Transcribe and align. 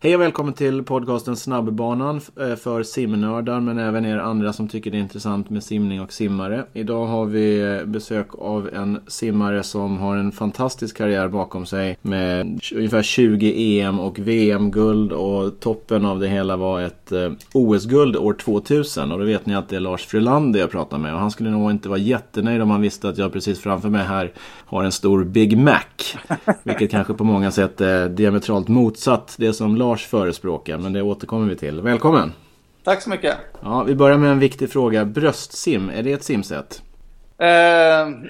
Hej 0.00 0.14
och 0.14 0.20
välkommen 0.20 0.54
till 0.54 0.82
podcasten 0.82 1.36
Snabbbanan 1.36 2.20
eh, 2.40 2.54
för 2.56 2.82
simnördar 2.82 3.60
men 3.60 3.78
även 3.78 4.04
er 4.04 4.18
andra 4.18 4.52
som 4.52 4.68
tycker 4.68 4.90
det 4.90 4.96
är 4.96 5.00
intressant 5.00 5.50
med 5.50 5.64
simning 5.64 6.00
och 6.00 6.12
simmare. 6.12 6.64
Idag 6.72 7.06
har 7.06 7.24
vi 7.24 7.60
eh, 7.60 7.84
besök 7.84 8.26
av 8.38 8.68
en 8.74 9.00
simmare 9.06 9.62
som 9.62 9.98
har 9.98 10.16
en 10.16 10.32
fantastisk 10.32 10.96
karriär 10.96 11.28
bakom 11.28 11.66
sig 11.66 11.98
med 12.02 12.60
ungefär 12.74 13.02
20 13.02 13.80
EM 13.80 14.00
och 14.00 14.18
VM-guld 14.18 15.12
och 15.12 15.60
toppen 15.60 16.04
av 16.04 16.20
det 16.20 16.28
hela 16.28 16.56
var 16.56 16.80
ett 16.80 17.12
eh, 17.12 17.32
OS-guld 17.52 18.16
år 18.16 18.32
2000 18.32 19.12
och 19.12 19.18
då 19.18 19.24
vet 19.24 19.46
ni 19.46 19.54
att 19.54 19.68
det 19.68 19.76
är 19.76 19.80
Lars 19.80 20.06
Frölander 20.06 20.60
jag 20.60 20.70
pratar 20.70 20.98
med 20.98 21.14
och 21.14 21.20
han 21.20 21.30
skulle 21.30 21.50
nog 21.50 21.70
inte 21.70 21.88
vara 21.88 21.98
jättenöjd 21.98 22.62
om 22.62 22.70
han 22.70 22.80
visste 22.80 23.08
att 23.08 23.18
jag 23.18 23.32
precis 23.32 23.60
framför 23.60 23.88
mig 23.88 24.04
här 24.04 24.32
har 24.66 24.84
en 24.84 24.92
stor 24.92 25.24
Big 25.24 25.58
Mac. 25.58 25.80
Vilket 26.62 26.90
kanske 26.90 27.14
på 27.14 27.24
många 27.24 27.50
sätt 27.50 27.80
är 27.80 28.08
diametralt 28.08 28.68
motsatt 28.68 29.34
det 29.38 29.52
som 29.52 29.76
Lars 29.76 29.87
förespråkar, 29.96 30.78
men 30.78 30.92
det 30.92 31.02
återkommer 31.02 31.48
vi 31.48 31.56
till. 31.56 31.80
Välkommen! 31.80 32.32
Tack 32.84 33.02
så 33.02 33.10
mycket! 33.10 33.36
Ja, 33.62 33.82
vi 33.82 33.94
börjar 33.94 34.18
med 34.18 34.30
en 34.30 34.38
viktig 34.38 34.70
fråga. 34.70 35.04
Bröstsim, 35.04 35.90
är 35.90 36.02
det 36.02 36.12
ett 36.12 36.24
simsätt? 36.24 36.82
Eh, 37.38 37.48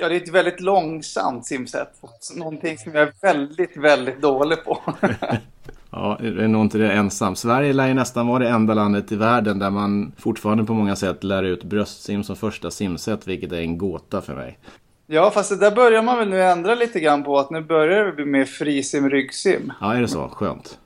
ja, 0.01 0.09
det 0.09 0.15
är 0.15 0.23
ett 0.23 0.29
väldigt 0.29 0.61
långsamt 0.61 1.47
simsätt. 1.47 1.89
Någonting 2.37 2.79
som 2.79 2.95
jag 2.95 3.03
är 3.03 3.13
väldigt, 3.23 3.77
väldigt 3.77 4.23
dålig 4.23 4.65
på. 4.65 4.81
ja, 5.91 6.19
det 6.21 6.45
är 6.45 6.49
nog 6.49 6.63
inte 6.63 6.79
det 6.79 6.93
ensam. 6.93 7.37
Sverige 7.37 7.73
lär 7.73 7.89
ju 7.89 7.95
nästan 7.95 8.27
vara 8.27 8.39
det 8.39 8.49
enda 8.49 8.75
landet 8.75 9.13
i 9.13 9.17
världen 9.17 9.59
där 9.59 9.71
man 9.71 10.13
fortfarande 10.19 10.65
på 10.65 10.75
många 10.75 10.97
sätt 10.97 11.25
lär 11.25 11.43
ut 11.43 11.65
bröstsim 11.65 12.25
som 12.25 12.37
första 12.37 12.71
simsätt, 12.71 13.29
vilket 13.29 13.53
är 13.53 13.61
en 13.61 13.79
gåta 13.79 14.21
för 14.21 14.35
mig. 14.35 14.59
Ja, 15.07 15.31
fast 15.31 15.51
det 15.51 15.57
där 15.57 15.71
börjar 15.71 16.03
man 16.03 16.19
väl 16.19 16.29
nu 16.29 16.43
ändra 16.43 16.75
lite 16.75 17.01
grann 17.01 17.25
på. 17.25 17.39
Att 17.39 17.51
nu 17.51 17.61
börjar 17.61 18.05
det 18.05 18.13
bli 18.13 18.25
mer 18.25 18.45
frisim, 18.45 19.11
ryggsim. 19.11 19.73
Ja, 19.81 19.95
är 19.95 20.01
det 20.01 20.09
så? 20.09 20.29
Skönt. 20.29 20.79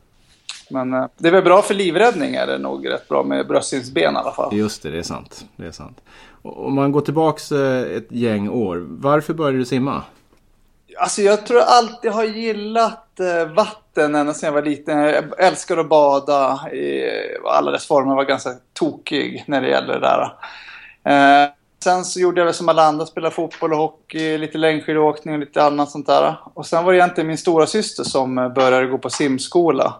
Men 0.73 0.95
eh, 0.95 1.07
det 1.17 1.29
är 1.29 1.33
väl 1.33 1.45
bra 1.45 1.62
för 1.62 1.75
livräddning 1.75 2.35
är 2.35 2.47
det 2.47 2.59
nog 2.59 2.89
rätt 2.89 3.09
bra 3.09 3.23
med 3.23 3.47
bröstsimsben 3.47 4.15
i 4.15 4.17
alla 4.17 4.33
fall. 4.33 4.56
Just 4.56 4.83
det, 4.83 4.91
det 4.91 4.98
är 4.98 5.03
sant. 5.03 5.45
Det 5.56 5.67
är 5.67 5.73
sant. 5.73 6.01
Om 6.42 6.75
man 6.75 6.92
går 6.92 7.01
tillbaks 7.01 7.53
eh, 7.53 7.97
ett 7.97 8.12
gäng 8.12 8.48
år, 8.48 8.87
varför 8.89 9.34
började 9.34 9.59
du 9.59 9.65
simma? 9.65 10.03
Alltså 10.98 11.23
jag 11.23 11.47
tror 11.47 11.59
jag 11.61 11.69
alltid 11.69 12.11
har 12.11 12.25
gillat 12.25 13.20
eh, 13.20 13.55
vatten 13.55 14.15
ända 14.15 14.34
sedan 14.34 14.47
jag 14.47 14.53
var 14.53 14.62
liten. 14.62 14.98
Jag 14.98 15.25
älskar 15.39 15.77
att 15.77 15.89
bada 15.89 16.70
i 16.73 17.11
alla 17.45 17.70
dess 17.70 17.87
former. 17.87 18.11
Jag 18.11 18.17
var 18.17 18.25
ganska 18.25 18.50
tokig 18.73 19.45
när 19.47 19.61
det 19.61 19.69
gäller 19.69 20.00
det 20.00 20.00
där. 20.00 20.33
Sen 21.84 22.05
så 22.05 22.20
gjorde 22.20 22.41
jag 22.41 22.45
väl 22.45 22.55
som 22.55 22.69
alla 22.69 22.83
andra, 22.83 23.06
spelade 23.06 23.34
fotboll 23.34 23.73
och 23.73 23.78
hockey, 23.78 24.39
lite 24.39 24.59
längdskidåkning 24.59 25.34
och 25.34 25.41
lite 25.41 25.62
annat 25.62 25.91
sånt 25.91 26.06
där. 26.06 26.37
Och 26.55 26.67
sen 26.67 26.84
var 26.84 26.93
det 26.93 26.98
egentligen 26.98 27.28
min 27.28 27.39
stora 27.39 27.67
syster 27.67 28.05
som 28.05 28.34
började 28.34 28.87
gå 28.87 28.98
på 28.98 29.11
simskola. 29.11 29.95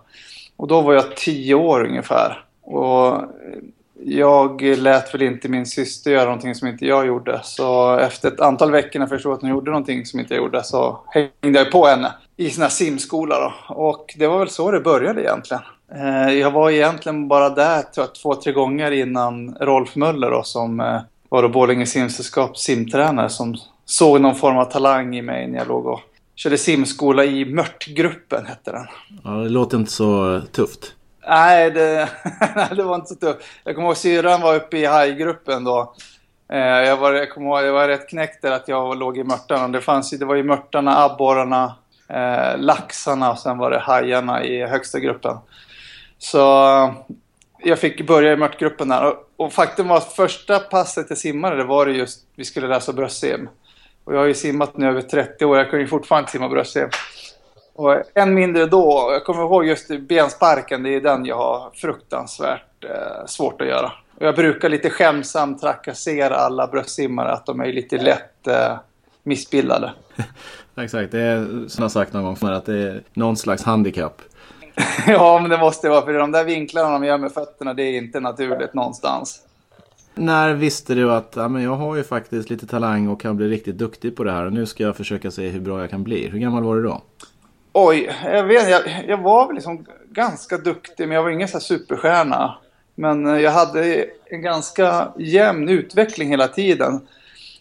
Och 0.57 0.69
då 0.69 0.81
var 0.81 0.95
jag 0.95 1.17
tio 1.17 1.55
år 1.55 1.85
ungefär. 1.85 2.45
Och 2.63 3.23
jag 4.05 4.63
lät 4.63 5.15
väl 5.15 5.23
inte 5.23 5.49
min 5.49 5.67
syster 5.67 6.11
göra 6.11 6.25
någonting 6.25 6.55
som 6.55 6.69
inte 6.69 6.87
jag 6.87 7.07
gjorde. 7.07 7.41
Så 7.43 7.97
efter 7.97 8.29
ett 8.29 8.41
antal 8.41 8.71
veckor 8.71 8.99
när 8.99 9.07
jag 9.07 9.09
förstod 9.09 9.33
att 9.33 9.41
hon 9.41 9.51
gjorde 9.51 9.71
någonting 9.71 10.07
som 10.07 10.21
inte 10.21 10.35
jag 10.35 10.43
gjorde 10.43 10.65
så 10.65 11.01
hängde 11.09 11.59
jag 11.59 11.71
på 11.71 11.87
henne 11.87 12.13
i 12.37 12.51
sån 12.51 12.63
här 12.63 12.71
simskola 12.71 13.41
då. 13.41 13.75
Och 13.75 14.15
det 14.19 14.27
var 14.27 14.39
väl 14.39 14.49
så 14.49 14.71
det 14.71 14.81
började 14.81 15.23
egentligen. 15.23 15.63
Eh, 15.95 16.33
jag 16.33 16.51
var 16.51 16.71
egentligen 16.71 17.29
bara 17.29 17.51
där 17.51 17.83
tror 17.83 18.07
jag, 18.07 18.15
två, 18.15 18.35
tre 18.35 18.53
gånger 18.53 18.91
innan 18.91 19.57
Rolf 19.61 19.97
Möller 19.97 20.31
då, 20.31 20.43
som 20.43 20.81
eh, 20.81 21.01
var 21.29 21.43
då 21.43 21.49
Borlänge 21.49 21.87
simsällskaps 21.87 22.61
simtränare 22.61 23.29
som 23.29 23.57
såg 23.85 24.21
någon 24.21 24.35
form 24.35 24.59
av 24.59 24.65
talang 24.65 25.17
i 25.17 25.23
mig 25.23 25.49
när 25.49 25.59
jag 25.59 25.69
låg 25.69 25.87
och 25.87 26.01
körde 26.37 26.59
simskola 26.59 27.25
i 27.25 27.45
Mörtgruppen 27.45 28.47
hette 28.47 28.73
den. 28.73 28.87
Ja, 29.25 29.31
det 29.31 29.49
låter 29.49 29.77
inte 29.77 29.93
så 29.93 30.41
tufft. 30.53 30.95
Nej, 31.29 31.71
det, 31.71 32.09
det 32.77 32.83
var 32.83 32.95
inte 32.95 33.09
så 33.09 33.15
tufft. 33.15 33.39
Jag 33.65 33.75
kommer 33.75 33.89
ihåg 33.89 33.97
syrran 33.97 34.41
var 34.41 34.57
uppe 34.57 34.79
i 34.79 34.85
hajgruppen 34.85 35.65
då. 35.65 35.95
Eh, 36.53 36.59
jag, 36.59 36.97
var, 36.97 37.13
jag 37.13 37.31
kommer 37.31 37.47
ihåg, 37.47 37.65
jag 37.65 37.73
var 37.73 37.89
rätt 37.89 38.09
knäckt 38.09 38.43
där 38.43 38.51
att 38.51 38.69
jag 38.69 38.99
låg 38.99 39.19
i 39.19 39.25
mörtarna. 39.25 39.69
Det, 39.69 39.81
fanns, 39.81 40.11
det 40.11 40.25
var 40.25 40.35
ju 40.35 40.43
mörtarna, 40.43 41.05
abborrarna, 41.05 41.75
eh, 42.09 42.59
laxarna 42.59 43.31
och 43.31 43.39
sen 43.39 43.59
var 43.59 43.71
det 43.71 43.79
hajarna 43.79 44.45
i 44.45 44.67
högsta 44.67 45.01
gruppen. 45.01 45.37
Så 46.19 46.39
jag 47.59 47.79
fick 47.79 48.07
börja 48.07 48.33
i 48.33 48.37
mörtgruppen 48.37 48.89
där. 48.89 49.07
Och, 49.07 49.31
och 49.37 49.53
faktum 49.53 49.89
var 49.89 49.97
att 49.97 50.13
första 50.13 50.59
passet 50.59 51.07
jag 51.09 51.19
simmade, 51.19 51.57
det 51.57 51.65
var 51.65 51.87
det 51.87 51.93
just, 51.93 52.21
vi 52.37 52.45
skulle 52.45 52.69
läsa 52.69 52.93
bröstsim. 52.93 53.49
Och 54.05 54.15
jag 54.15 54.19
har 54.19 54.27
ju 54.27 54.35
simmat 54.35 54.77
nu 54.77 54.89
över 54.89 55.03
30 55.03 55.45
år, 55.45 55.59
jag 55.59 55.71
kan 55.71 55.81
ju 55.81 55.87
fortfarande 55.87 56.31
simma 56.31 56.49
bröstsim. 56.49 56.89
Och 57.75 58.03
än 58.15 58.35
mindre 58.35 58.67
då, 58.67 59.09
jag 59.13 59.25
kommer 59.25 59.43
ihåg 59.43 59.67
just 59.67 59.89
bensparken, 60.01 60.83
det 60.83 60.95
är 60.95 61.01
den 61.01 61.25
jag 61.25 61.37
har 61.37 61.71
fruktansvärt 61.75 62.85
eh, 62.85 63.27
svårt 63.27 63.61
att 63.61 63.67
göra. 63.67 63.93
Och 64.17 64.27
jag 64.27 64.35
brukar 64.35 64.69
lite 64.69 64.91
skämsamt 64.91 65.61
trakassera 65.61 66.35
alla 66.35 66.67
bröstsimmare 66.67 67.33
att 67.33 67.47
de 67.47 67.61
är 67.61 67.73
lite 67.73 67.99
lätt 67.99 68.47
eh, 68.47 68.77
missbildade. 69.23 69.93
Exakt, 70.77 71.13
det 71.13 71.21
är 71.21 71.69
som 71.69 71.83
jag 71.83 71.91
sagt 71.91 72.13
någon 72.13 72.25
gång 72.25 72.51
att 72.51 72.67
det 72.67 72.79
är 72.79 73.03
någon 73.13 73.37
slags 73.37 73.63
handikapp. 73.63 74.23
ja, 75.07 75.39
men 75.41 75.51
det 75.51 75.59
måste 75.59 75.89
vara 75.89 76.05
för 76.05 76.13
de 76.13 76.33
där 76.33 76.45
vinklarna 76.45 76.91
de 76.91 77.05
gör 77.05 77.19
med 77.19 77.33
fötterna, 77.33 77.75
det 77.75 77.83
är 77.83 77.99
inte 77.99 78.21
naturligt 78.21 78.75
någonstans. 78.75 79.43
När 80.15 80.55
visste 80.55 80.95
du 80.95 81.13
att 81.13 81.33
ja, 81.37 81.49
men 81.49 81.63
jag 81.63 81.77
har 81.77 81.97
ju 81.97 82.05
faktiskt 82.05 82.51
lite 82.51 82.67
talang 82.67 83.09
och 83.09 83.21
kan 83.21 83.37
bli 83.37 83.49
riktigt 83.49 83.79
duktig 83.79 84.17
på 84.17 84.25
det 84.25 84.33
här 84.33 84.47
och 84.47 84.53
nu 84.53 84.67
ska 84.67 84.83
jag 84.83 84.97
försöka 84.97 85.31
se 85.31 85.49
hur 85.49 85.61
bra 85.61 85.81
jag 85.81 85.91
kan 85.91 86.03
bli. 86.03 86.29
Hur 86.29 86.39
gammal 86.39 86.65
var 86.65 86.77
du 86.77 86.83
då? 86.83 87.03
Oj, 87.73 88.11
jag 88.25 88.45
vet 88.45 88.71
jag, 88.71 88.83
jag 89.09 89.19
var 89.19 89.47
väl 89.47 89.55
liksom 89.55 89.87
ganska 90.11 90.59
duktig 90.59 91.09
men 91.09 91.15
jag 91.15 91.23
var 91.23 91.31
ingen 91.31 91.49
så 91.49 91.61
superstjärna. 91.61 92.59
Men 92.95 93.27
eh, 93.27 93.41
jag 93.41 93.51
hade 93.51 94.07
en 94.25 94.43
ganska 94.43 95.13
jämn 95.19 95.69
utveckling 95.69 96.29
hela 96.29 96.49
tiden. 96.49 97.01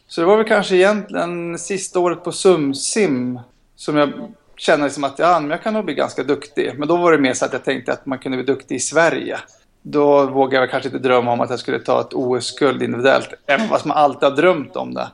Så 0.07 0.21
det 0.21 0.27
var 0.27 0.37
väl 0.37 0.47
kanske 0.47 0.75
egentligen 0.75 1.57
sista 1.57 1.99
året 1.99 2.23
på 2.23 2.31
Sumsim 2.31 3.39
som 3.75 3.97
jag 3.97 4.11
kände 4.57 4.85
liksom 4.85 5.03
att 5.03 5.19
ja, 5.19 5.43
jag 5.49 5.63
kan 5.63 5.73
nog 5.73 5.85
bli 5.85 5.93
ganska 5.93 6.23
duktig. 6.23 6.71
Men 6.77 6.87
då 6.87 6.97
var 6.97 7.11
det 7.11 7.17
mer 7.17 7.33
så 7.33 7.45
att 7.45 7.53
jag 7.53 7.63
tänkte 7.63 7.93
att 7.93 8.05
man 8.05 8.19
kunde 8.19 8.37
bli 8.37 8.45
duktig 8.45 8.75
i 8.75 8.79
Sverige 8.79 9.39
då 9.81 10.25
vågade 10.25 10.63
jag 10.63 10.71
kanske 10.71 10.89
inte 10.89 11.07
drömma 11.07 11.31
om 11.31 11.41
att 11.41 11.49
jag 11.49 11.59
skulle 11.59 11.79
ta 11.79 12.01
ett 12.01 12.13
OS-guld 12.13 12.83
individuellt. 12.83 13.33
Även 13.45 13.67
fast 13.67 13.85
man 13.85 13.97
alltid 13.97 14.29
har 14.29 14.35
drömt 14.35 14.75
om 14.75 14.93
det. 14.93 15.07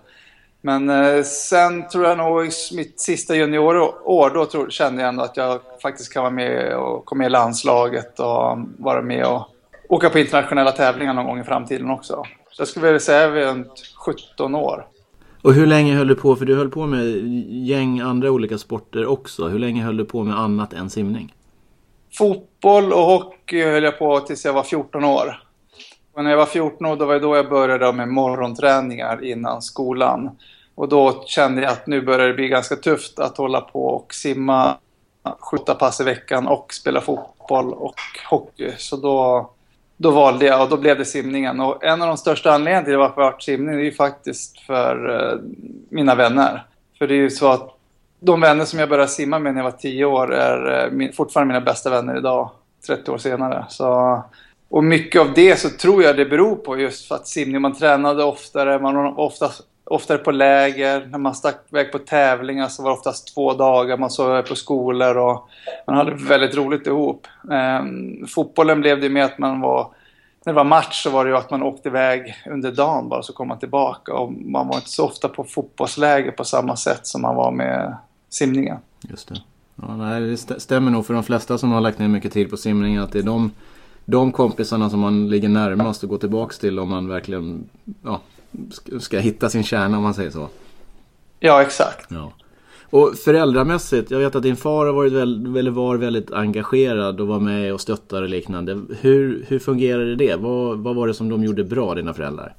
Men 0.61 0.89
eh, 0.89 1.23
sen 1.23 1.89
tror 1.89 2.05
jag 2.05 2.17
nog 2.17 2.45
i 2.45 2.49
mitt 2.75 2.99
sista 2.99 3.35
juniorår, 3.35 4.33
då 4.33 4.45
tror, 4.45 4.69
kände 4.69 5.01
jag 5.01 5.09
ändå 5.09 5.23
att 5.23 5.37
jag 5.37 5.59
faktiskt 5.81 6.13
kan 6.13 6.23
vara 6.23 6.33
med 6.33 6.77
och 6.77 7.05
komma 7.05 7.17
med 7.17 7.27
i 7.27 7.29
landslaget 7.29 8.19
och 8.19 8.57
vara 8.77 9.01
med 9.01 9.25
och 9.25 9.47
åka 9.89 10.09
på 10.09 10.19
internationella 10.19 10.71
tävlingar 10.71 11.13
någon 11.13 11.25
gång 11.25 11.39
i 11.39 11.43
framtiden 11.43 11.89
också. 11.89 12.23
Så 12.51 12.61
jag 12.61 12.67
skulle 12.67 12.85
vilja 12.85 12.99
säga 12.99 13.29
runt 13.29 13.93
17 13.95 14.55
år. 14.55 14.87
Och 15.41 15.53
hur 15.53 15.67
länge 15.67 15.95
höll 15.95 16.07
du 16.07 16.15
på? 16.15 16.35
För 16.35 16.45
du 16.45 16.55
höll 16.55 16.69
på 16.69 16.85
med 16.85 17.05
gäng 17.67 17.99
andra 17.99 18.31
olika 18.31 18.57
sporter 18.57 19.05
också. 19.05 19.47
Hur 19.47 19.59
länge 19.59 19.83
höll 19.83 19.97
du 19.97 20.05
på 20.05 20.23
med 20.23 20.39
annat 20.39 20.73
än 20.73 20.89
simning? 20.89 21.33
Fotboll 22.17 22.93
och 22.93 23.01
hockey 23.01 23.63
höll 23.63 23.83
jag 23.83 23.99
på 23.99 24.19
tills 24.19 24.45
jag 24.45 24.53
var 24.53 24.63
14 24.63 25.03
år. 25.03 25.43
Och 26.13 26.23
när 26.23 26.29
jag 26.29 26.37
var 26.37 26.45
14 26.45 26.85
år 26.87 26.95
då 26.95 27.05
var 27.05 27.13
det 27.13 27.19
då 27.19 27.35
jag 27.35 27.49
började 27.49 27.93
med 27.93 28.07
morgonträningar 28.07 29.23
innan 29.23 29.61
skolan. 29.61 30.29
Och 30.75 30.89
då 30.89 31.23
kände 31.25 31.61
jag 31.61 31.71
att 31.71 31.87
nu 31.87 32.01
börjar 32.01 32.27
det 32.27 32.33
bli 32.33 32.47
ganska 32.47 32.75
tufft 32.75 33.19
att 33.19 33.37
hålla 33.37 33.61
på 33.61 33.85
och 33.85 34.13
simma 34.13 34.77
skjuta 35.39 35.75
pass 35.75 36.01
i 36.01 36.03
veckan 36.03 36.47
och 36.47 36.73
spela 36.73 37.01
fotboll 37.01 37.73
och 37.73 37.99
hockey. 38.29 38.71
Så 38.77 38.97
då, 38.97 39.49
då 39.97 40.11
valde 40.11 40.45
jag 40.45 40.61
och 40.61 40.69
då 40.69 40.77
blev 40.77 40.97
det 40.97 41.05
simningen. 41.05 41.59
Och 41.59 41.83
en 41.83 42.01
av 42.01 42.07
de 42.07 42.17
största 42.17 42.51
anledningarna 42.51 42.85
till 42.85 42.97
varför 42.97 43.21
jag 43.21 43.31
har 43.31 43.39
simning 43.39 43.75
är 43.75 43.79
ju 43.79 43.91
faktiskt 43.91 44.59
för 44.59 45.09
eh, 45.09 45.39
mina 45.89 46.15
vänner. 46.15 46.65
För 46.97 47.07
det 47.07 47.13
är 47.13 47.19
ju 47.19 47.29
så 47.29 47.47
att 47.47 47.76
de 48.19 48.41
vänner 48.41 48.65
som 48.65 48.79
jag 48.79 48.89
började 48.89 49.09
simma 49.09 49.39
med 49.39 49.53
när 49.53 49.61
jag 49.61 49.71
var 49.71 49.77
10 49.77 50.05
år 50.05 50.33
är 50.33 50.85
eh, 50.85 50.91
min, 50.91 51.13
fortfarande 51.13 51.53
mina 51.53 51.65
bästa 51.65 51.89
vänner 51.89 52.17
idag, 52.17 52.49
30 52.87 53.11
år 53.11 53.17
senare. 53.17 53.65
Så, 53.69 54.21
och 54.69 54.83
mycket 54.83 55.21
av 55.21 55.33
det 55.33 55.59
så 55.59 55.69
tror 55.69 56.03
jag 56.03 56.17
det 56.17 56.25
beror 56.25 56.55
på 56.55 56.77
just 56.77 57.07
för 57.07 57.15
att 57.15 57.27
simning, 57.27 57.61
man 57.61 57.73
tränade 57.73 58.23
oftare, 58.23 58.79
man 58.79 58.95
var 58.95 59.19
ofta, 59.19 59.49
oftare 59.83 60.17
på 60.17 60.31
läger, 60.31 61.07
när 61.11 61.17
man 61.17 61.35
stack 61.35 61.55
iväg 61.71 61.91
på 61.91 61.99
tävlingar 61.99 62.67
så 62.67 62.83
var 62.83 62.89
det 62.89 62.97
oftast 62.97 63.33
två 63.35 63.53
dagar, 63.53 63.97
man 63.97 64.09
sov 64.09 64.41
på 64.41 64.55
skolor 64.55 65.17
och 65.17 65.49
man 65.87 65.97
hade 65.97 66.13
väldigt 66.13 66.55
roligt 66.55 66.87
ihop. 66.87 67.27
Ehm, 67.51 68.27
fotbollen 68.27 68.81
blev 68.81 69.01
det 69.01 69.09
med 69.09 69.25
att 69.25 69.37
man 69.37 69.61
var 69.61 69.91
när 70.45 70.53
det 70.53 70.57
var 70.57 70.63
match 70.63 71.03
så 71.03 71.09
var 71.09 71.25
det 71.25 71.31
ju 71.31 71.37
att 71.37 71.51
man 71.51 71.63
åkte 71.63 71.89
iväg 71.89 72.35
under 72.45 72.71
dagen 72.71 73.09
bara 73.09 73.23
så 73.23 73.33
kom 73.33 73.47
man 73.47 73.59
tillbaka 73.59 74.13
och 74.13 74.31
man 74.31 74.67
var 74.67 74.75
inte 74.75 74.89
så 74.89 75.05
ofta 75.05 75.27
på 75.27 75.43
fotbollsläger 75.43 76.31
på 76.31 76.43
samma 76.43 76.75
sätt 76.75 77.07
som 77.07 77.21
man 77.21 77.35
var 77.35 77.51
med 77.51 77.97
simningen. 78.29 78.77
Just 79.09 79.27
det. 79.27 79.41
Ja, 79.81 79.95
nej, 79.97 80.21
det 80.21 80.37
stämmer 80.37 80.91
nog 80.91 81.05
för 81.05 81.13
de 81.13 81.23
flesta 81.23 81.57
som 81.57 81.71
har 81.71 81.81
lagt 81.81 81.99
ner 81.99 82.07
mycket 82.07 82.33
tid 82.33 82.49
på 82.49 82.57
simning 82.57 82.97
att 82.97 83.11
det 83.11 83.19
är 83.19 83.23
de, 83.23 83.51
de 84.05 84.31
kompisarna 84.31 84.89
som 84.89 84.99
man 84.99 85.29
ligger 85.29 85.49
närmast 85.49 86.03
att 86.03 86.09
gå 86.09 86.17
tillbaka 86.17 86.55
till 86.59 86.79
om 86.79 86.89
man 86.89 87.07
verkligen 87.07 87.69
ja, 88.03 88.21
ska 88.99 89.19
hitta 89.19 89.49
sin 89.49 89.63
kärna 89.63 89.97
om 89.97 90.03
man 90.03 90.13
säger 90.13 90.31
så. 90.31 90.49
Ja, 91.39 91.61
exakt. 91.61 92.11
Ja. 92.11 92.31
Och 92.89 93.15
föräldramässigt, 93.15 94.11
jag 94.11 94.19
vet 94.19 94.35
att 94.35 94.43
din 94.43 94.55
far 94.55 94.85
har 94.85 94.93
varit 94.93 95.13
väl, 95.13 95.69
var 95.69 95.97
väldigt 95.97 96.31
engagerad 96.31 97.21
och 97.21 97.27
var 97.27 97.39
med 97.39 97.73
och 97.73 97.81
stöttade 97.81 98.23
och 98.23 98.29
liknande. 98.29 98.81
Hur, 98.99 99.45
hur 99.47 99.59
fungerade 99.59 100.15
det? 100.15 100.35
Vad, 100.35 100.77
vad 100.77 100.95
var 100.95 101.07
det 101.07 101.13
som 101.13 101.29
de 101.29 101.43
gjorde 101.43 101.63
bra, 101.63 101.95
dina 101.95 102.13
föräldrar? 102.13 102.55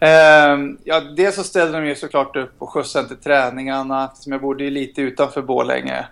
Eh, 0.00 0.58
ja, 0.84 1.00
dels 1.16 1.34
så 1.34 1.44
ställde 1.44 1.80
de 1.80 1.86
ju 1.86 1.94
såklart 1.94 2.36
upp 2.36 2.54
och 2.58 2.70
skjutsade 2.70 3.08
till 3.08 3.16
träningarna 3.16 4.04
eftersom 4.04 4.32
jag 4.32 4.42
bodde 4.42 4.64
ju 4.64 4.70
lite 4.70 5.02
utanför 5.02 5.42
Borlänge. 5.42 6.06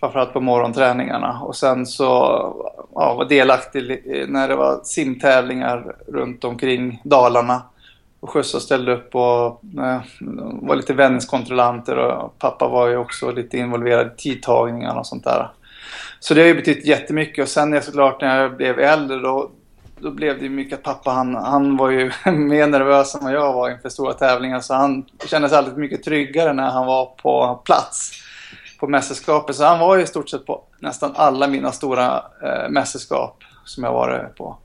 Framförallt 0.00 0.32
på 0.32 0.40
morgonträningarna. 0.40 1.40
Och 1.42 1.56
sen 1.56 1.86
så 1.86 2.04
ja, 2.94 3.14
var 3.14 3.24
delaktig 3.24 4.02
när 4.28 4.48
det 4.48 4.56
var 4.56 4.80
simtävlingar 4.84 5.96
runt 6.06 6.44
omkring 6.44 7.00
Dalarna. 7.04 7.62
Och 8.20 8.30
skjutsade 8.30 8.58
och 8.58 8.62
ställde 8.62 8.92
upp 8.92 9.14
och 9.14 9.62
eh, 9.84 10.00
var 10.62 10.76
lite 10.76 10.94
vändningskontrollanter 10.94 11.96
och 11.96 12.38
pappa 12.38 12.68
var 12.68 12.88
ju 12.88 12.96
också 12.96 13.30
lite 13.30 13.58
involverad 13.58 14.06
i 14.06 14.10
tidtagningarna 14.16 15.00
och 15.00 15.06
sånt 15.06 15.24
där. 15.24 15.50
Så 16.20 16.34
det 16.34 16.40
har 16.40 16.48
ju 16.48 16.54
betytt 16.54 16.86
jättemycket 16.86 17.42
och 17.42 17.48
sen 17.48 17.74
är 17.74 17.80
såklart 17.80 18.20
när 18.20 18.42
jag 18.42 18.56
blev 18.56 18.78
äldre 18.78 19.18
då, 19.18 19.50
då 20.00 20.10
blev 20.10 20.38
det 20.38 20.44
ju 20.44 20.50
mycket 20.50 20.78
att 20.78 20.84
pappa 20.84 21.10
han, 21.10 21.34
han 21.34 21.76
var 21.76 21.90
ju 21.90 22.12
mer 22.32 22.66
nervös 22.66 23.14
än 23.14 23.24
vad 23.24 23.32
jag 23.32 23.52
var 23.52 23.70
inför 23.70 23.88
stora 23.88 24.12
tävlingar 24.12 24.60
så 24.60 24.74
han 24.74 25.04
kändes 25.26 25.52
alltid 25.52 25.76
mycket 25.76 26.02
tryggare 26.02 26.52
när 26.52 26.70
han 26.70 26.86
var 26.86 27.06
på 27.06 27.62
plats 27.64 28.12
på 28.78 28.88
mästerskapet. 28.88 29.56
Så 29.56 29.64
han 29.64 29.78
var 29.78 29.96
ju 29.96 30.02
i 30.02 30.06
stort 30.06 30.28
sett 30.28 30.46
på 30.46 30.62
nästan 30.78 31.12
alla 31.14 31.46
mina 31.46 31.72
stora 31.72 32.24
eh, 32.42 32.70
mästerskap 32.70 33.44
som 33.64 33.84
jag 33.84 33.92
varit 33.92 34.36
på. 34.36 34.56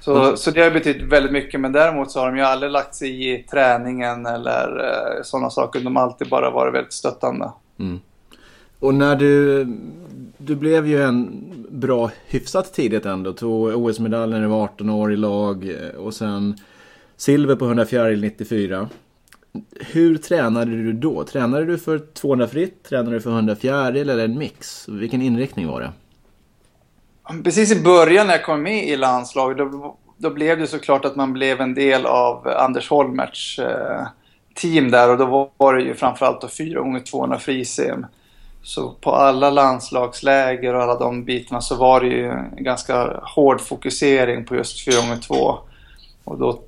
Så, 0.00 0.24
mm. 0.24 0.36
så 0.36 0.50
det 0.50 0.62
har 0.62 0.70
betytt 0.70 1.02
väldigt 1.02 1.32
mycket. 1.32 1.60
Men 1.60 1.72
däremot 1.72 2.10
så 2.10 2.20
har 2.20 2.26
de 2.26 2.36
ju 2.36 2.44
aldrig 2.44 2.72
lagt 2.72 2.94
sig 2.94 3.34
i 3.34 3.42
träningen 3.42 4.26
eller 4.26 4.84
eh, 4.84 5.22
sådana 5.22 5.50
saker. 5.50 5.80
De 5.80 5.96
har 5.96 6.02
alltid 6.02 6.28
bara 6.28 6.50
varit 6.50 6.74
väldigt 6.74 6.92
stöttande. 6.92 7.52
Mm. 7.78 8.00
Och 8.84 8.94
när 8.94 9.16
du, 9.16 9.64
du 10.38 10.56
blev 10.56 10.86
ju 10.86 11.02
en 11.02 11.44
bra, 11.70 12.10
hyfsat 12.26 12.74
tidigt 12.74 13.06
ändå. 13.06 13.32
Tog 13.32 13.86
OS-medalj 13.86 14.32
när 14.32 14.40
du 14.40 14.46
var 14.46 14.64
18 14.64 14.90
år 14.90 15.12
i 15.12 15.16
lag 15.16 15.68
eh, 15.70 16.00
och 16.00 16.14
sen 16.14 16.56
silver 17.16 17.56
på 17.56 17.64
100 17.64 17.84
fjäril 17.84 18.20
94. 18.20 18.88
Hur 19.80 20.16
tränade 20.16 20.70
du 20.70 20.92
då? 20.92 21.24
Tränade 21.24 21.64
du 21.64 21.78
för 21.78 21.98
200 21.98 22.48
fritt? 22.48 22.82
Tränade 22.82 23.16
du 23.16 23.20
för 23.20 23.30
100 23.30 23.56
fjäril 23.56 24.10
eller 24.10 24.24
en 24.24 24.38
mix? 24.38 24.88
Vilken 24.88 25.22
inriktning 25.22 25.66
var 25.66 25.80
det? 25.80 25.92
Precis 27.42 27.72
i 27.72 27.82
början 27.82 28.26
när 28.26 28.34
jag 28.34 28.44
kom 28.44 28.62
med 28.62 28.88
i 28.88 28.96
landslaget 28.96 29.58
då, 29.58 29.96
då 30.16 30.30
blev 30.30 30.58
det 30.58 30.66
såklart 30.66 31.04
att 31.04 31.16
man 31.16 31.32
blev 31.32 31.60
en 31.60 31.74
del 31.74 32.06
av 32.06 32.48
Anders 32.48 32.90
Holmerts 32.90 33.58
eh, 33.58 34.06
team 34.54 34.90
där 34.90 35.10
och 35.10 35.18
då 35.18 35.52
var 35.56 35.74
det 35.74 35.82
ju 35.82 35.94
framförallt 35.94 36.40
då 36.40 36.48
4 36.48 36.80
gånger 36.80 37.00
200 37.00 37.38
frisim. 37.38 38.06
Så 38.64 38.90
på 38.90 39.12
alla 39.12 39.50
landslagsläger 39.50 40.74
och 40.74 40.82
alla 40.82 40.98
de 40.98 41.24
bitarna 41.24 41.60
så 41.60 41.74
var 41.74 42.00
det 42.00 42.06
ju 42.06 42.30
en 42.30 42.64
ganska 42.64 43.20
hård 43.22 43.60
fokusering 43.60 44.44
på 44.44 44.56
just 44.56 44.84
4 44.84 45.00
gånger 45.00 45.16
2 45.16 45.58
och 46.24 46.38
då 46.38 46.60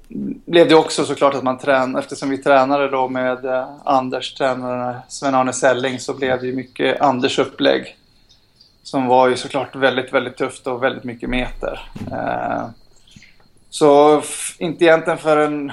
blev 0.46 0.68
det 0.68 0.74
också 0.74 1.04
såklart 1.04 1.34
att 1.34 1.42
man 1.42 1.58
tränade, 1.58 1.98
eftersom 1.98 2.30
vi 2.30 2.38
tränade 2.38 2.88
då 2.88 3.08
med 3.08 3.44
eh, 3.44 3.68
Anders, 3.84 4.34
tränare 4.34 4.90
eh, 4.90 5.00
Sven-Arne 5.08 5.52
Selling, 5.52 6.00
så 6.00 6.14
blev 6.14 6.40
det 6.40 6.46
ju 6.46 6.56
mycket 6.56 7.00
Anders 7.00 7.38
upplägg. 7.38 7.96
Som 8.82 9.06
var 9.06 9.28
ju 9.28 9.36
såklart 9.36 9.76
väldigt, 9.76 10.12
väldigt 10.12 10.36
tufft 10.36 10.66
och 10.66 10.82
väldigt 10.82 11.04
mycket 11.04 11.28
meter. 11.28 11.90
Eh, 12.12 12.66
så 13.70 14.22
inte 14.58 14.84
egentligen 14.84 15.18
förrän 15.18 15.72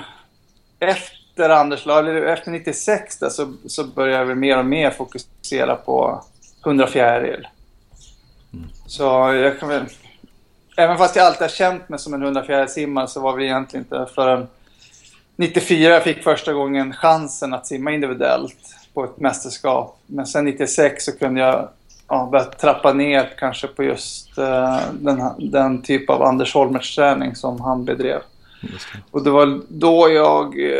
efter 0.80 1.23
Anders 1.40 1.88
eller 1.88 2.26
efter 2.26 2.52
96 2.52 3.18
där, 3.18 3.30
så, 3.30 3.54
så 3.66 3.84
började 3.84 4.26
vi 4.26 4.36
mer 4.36 4.58
och 4.58 4.66
mer 4.66 4.92
fokusera 4.92 5.76
på 5.76 6.24
100 6.66 6.88
fjäril. 6.88 7.48
Mm. 8.54 8.70
Så 8.88 9.04
jag 9.34 9.60
kan 9.60 9.70
väl 9.70 9.86
även 10.78 10.98
fast 10.98 11.16
jag 11.16 11.26
alltid 11.26 11.42
har 11.42 11.50
känt 11.50 11.90
mig 11.90 12.00
som 12.00 12.14
en 12.14 12.24
104 12.24 12.68
simmare 12.68 13.08
så 13.08 13.20
var 13.20 13.36
vi 13.36 13.44
egentligen 13.44 13.84
inte 13.84 14.14
förrän 14.16 14.48
94 15.36 15.94
jag 15.94 16.04
fick 16.04 16.24
första 16.24 16.54
gången 16.54 16.94
chansen 16.94 17.54
att 17.54 17.68
simma 17.68 17.92
individuellt 17.92 18.76
på 18.94 19.04
ett 19.04 19.20
mästerskap. 19.20 20.00
Men 20.08 20.26
sen 20.26 20.46
96 20.46 21.06
så 21.06 21.18
kunde 21.18 21.42
jag 21.42 21.70
ja, 22.08 22.30
börja 22.32 22.46
trappa 22.46 22.94
ner 22.94 23.34
kanske 23.38 23.68
på 23.68 23.84
just 23.84 24.38
uh, 24.38 24.80
den, 24.92 25.24
den 25.52 25.82
typ 25.82 26.10
av 26.10 26.24
Anders 26.24 26.54
Holmerts 26.54 26.96
träning 26.96 27.36
som 27.36 27.62
han 27.62 27.86
bedrev. 27.86 28.22
Och 29.12 29.24
det 29.24 29.30
var 29.30 29.62
då 29.68 30.10
jag 30.10 30.60
uh, 30.60 30.80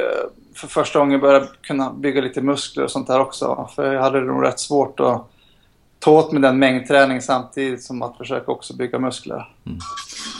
för 0.56 0.68
första 0.68 1.00
gången 1.00 1.20
började 1.20 1.48
kunna 1.62 1.94
bygga 1.94 2.22
lite 2.22 2.42
muskler 2.42 2.84
och 2.84 2.92
sånt 2.92 3.08
där 3.08 3.20
också. 3.20 3.70
För 3.76 3.94
jag 3.94 4.02
hade 4.02 4.22
nog 4.22 4.44
rätt 4.44 4.60
svårt 4.60 5.00
att 5.00 5.30
ta 6.00 6.12
åt 6.12 6.32
mig 6.32 6.42
den 6.42 6.60
mängdträning 6.60 7.22
samtidigt 7.22 7.84
som 7.84 8.02
att 8.02 8.18
försöka 8.18 8.52
också 8.52 8.76
bygga 8.76 9.00
muskler. 9.00 9.50
Mm. 9.66 9.80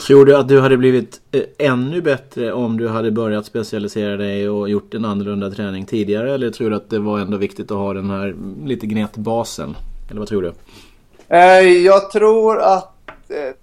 Tror 0.06 0.26
du 0.26 0.36
att 0.36 0.48
du 0.48 0.60
hade 0.60 0.76
blivit 0.76 1.20
eh, 1.32 1.42
ännu 1.58 2.02
bättre 2.02 2.52
om 2.52 2.76
du 2.76 2.88
hade 2.88 3.10
börjat 3.10 3.46
specialisera 3.46 4.16
dig 4.16 4.48
och 4.48 4.68
gjort 4.68 4.94
en 4.94 5.04
annorlunda 5.04 5.50
träning 5.50 5.86
tidigare? 5.86 6.34
Eller 6.34 6.50
tror 6.50 6.70
du 6.70 6.76
att 6.76 6.90
det 6.90 6.98
var 6.98 7.18
ändå 7.18 7.36
viktigt 7.36 7.70
att 7.70 7.76
ha 7.76 7.94
den 7.94 8.10
här 8.10 8.36
lite 8.64 8.86
gnetbasen? 8.86 9.76
Eller 10.10 10.18
vad 10.18 10.28
tror 10.28 10.42
du? 10.42 10.52
Eh, 11.28 11.60
jag 11.62 12.10
tror 12.10 12.60
att 12.60 12.94
eh, 13.28 13.54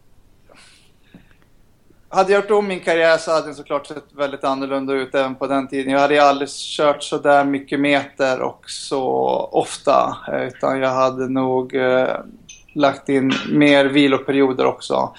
hade 2.12 2.31
jag 2.31 2.42
gjort 2.42 2.52
om 2.52 2.68
min 2.68 2.80
karriär 2.80 3.18
så 3.18 3.31
hade 3.31 3.46
den 3.46 3.56
såklart 3.56 3.88
sett 3.88 4.04
väldigt 4.16 4.44
annorlunda 4.44 4.94
ut 4.94 5.16
även 5.16 5.36
på 5.36 5.48
den 5.48 5.68
tiden. 5.68 5.94
Jag 5.94 6.00
hade 6.00 6.13
ju 6.13 6.19
aldrig 6.19 6.50
kört 6.50 7.04
så 7.04 7.18
där 7.18 7.46
mycket 7.46 7.80
meter 7.80 8.42
och 8.42 8.63
så 8.68 9.04
ofta. 9.52 10.18
Eh, 10.28 10.48
utan 10.48 10.80
jag 10.80 10.90
hade 10.90 11.28
nog 11.28 11.75
eh, 11.75 12.16
lagt 12.74 13.10
in 13.10 13.34
mer 13.52 13.86
viloperioder 13.86 14.66
också. 14.66 15.16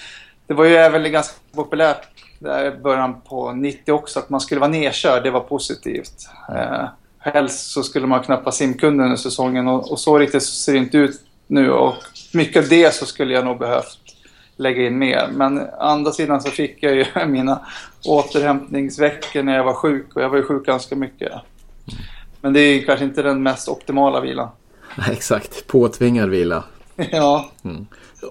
Det 0.47 0.55
var 0.55 0.65
ju 0.65 0.75
även 0.75 1.13
ganska 1.13 1.35
populärt 1.55 2.09
där 2.39 2.67
i 2.67 2.71
början 2.71 3.21
på 3.21 3.53
90 3.53 3.93
också 3.93 4.19
att 4.19 4.31
man 4.31 4.41
skulle 4.41 4.61
vara 4.61 4.71
nedkörd. 4.71 5.23
Det 5.23 5.31
var 5.31 5.41
positivt. 5.41 6.29
Eh, 6.49 6.89
helst 7.19 7.71
så 7.71 7.83
skulle 7.83 8.07
man 8.07 8.23
knappa 8.23 8.53
simkunden 8.53 9.05
under 9.05 9.17
säsongen 9.17 9.69
och, 9.69 9.91
och 9.91 10.01
så 10.01 10.19
riktigt 10.19 10.43
ser 10.43 10.73
det 10.73 10.79
inte 10.79 10.99
ut 10.99 11.21
nu. 11.47 11.71
Och 11.71 11.95
mycket 12.33 12.63
av 12.63 12.69
det 12.69 12.95
så 12.95 13.07
skulle 13.07 13.35
jag 13.35 13.45
nog 13.45 13.59
behövt 13.59 14.02
lägga 14.57 14.87
in 14.87 14.99
mer. 14.99 15.29
Men 15.33 15.61
andra 15.79 16.13
sidan 16.13 16.41
så 16.41 16.51
fick 16.51 16.77
jag 16.81 16.95
ju 16.95 17.05
mina 17.27 17.61
återhämtningsveckor 18.05 19.43
när 19.43 19.57
jag 19.57 19.65
var 19.65 19.75
sjuk 19.75 20.17
och 20.17 20.23
jag 20.23 20.29
var 20.29 20.37
ju 20.37 20.43
sjuk 20.43 20.67
ganska 20.67 20.97
mycket. 20.97 21.33
Men 22.41 22.53
det 22.53 22.61
är 22.61 22.83
kanske 22.83 23.05
inte 23.05 23.23
den 23.23 23.43
mest 23.43 23.69
optimala 23.69 24.21
vilan. 24.21 24.49
Exakt, 25.11 25.67
påtvingad 25.67 26.31
vila. 26.31 26.65
ja. 27.11 27.51
Mm. 27.65 27.87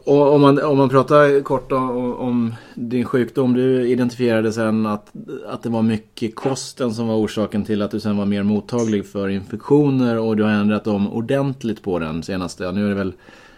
Och 0.06 0.34
om 0.34 0.42
man, 0.42 0.64
om 0.64 0.78
man 0.78 0.90
pratar 0.90 1.44
kort 1.44 1.72
om, 1.72 2.16
om, 2.16 2.56
din 2.76 3.06
sjukdom. 3.06 3.54
Du 3.54 3.90
identifierade 3.90 4.54
sen 4.54 4.86
att, 4.86 5.12
att 5.48 5.64
det 5.64 5.70
var 5.70 5.82
mycket 5.82 6.36
kosten 6.36 6.94
som 6.94 7.08
var 7.08 7.16
orsaken 7.16 7.66
till 7.66 7.82
att 7.82 7.92
du 7.92 8.00
sen 8.00 8.18
var 8.18 8.26
mer 8.26 8.44
mottaglig 8.44 9.06
för 9.06 9.30
infektioner 9.30 10.18
och 10.18 10.38
du 10.38 10.44
har 10.44 10.52
ändrat 10.52 10.88
om 10.88 11.14
ordentligt 11.14 11.84
på 11.84 12.00
den 12.00 12.24
senaste, 12.24 12.72
nu 12.72 12.86
är 12.86 12.90
det 12.90 12.96
väl 12.96 13.14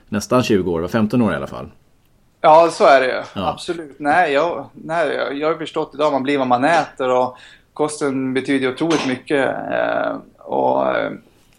nästan 0.09 0.43
20 0.43 0.71
år, 0.71 0.87
15 0.87 1.21
år 1.21 1.33
i 1.33 1.35
alla 1.35 1.47
fall. 1.47 1.69
Ja, 2.45 2.69
så 2.71 2.85
är 2.85 3.01
det 3.01 3.07
ju. 3.07 3.23
Ja. 3.33 3.49
Absolut. 3.49 3.95
Nej 3.99 4.33
jag, 4.33 4.69
nej, 4.73 5.37
jag 5.39 5.47
har 5.47 5.55
förstått 5.55 5.91
idag 5.93 6.11
man 6.11 6.23
blir 6.23 6.37
vad 6.37 6.47
man 6.47 6.63
äter 6.63 7.09
och 7.09 7.37
kosten 7.73 8.33
betyder 8.33 8.73
otroligt 8.73 9.07
mycket. 9.07 9.49
Eh, 9.71 10.15
och 10.37 10.95
eh, 10.97 11.11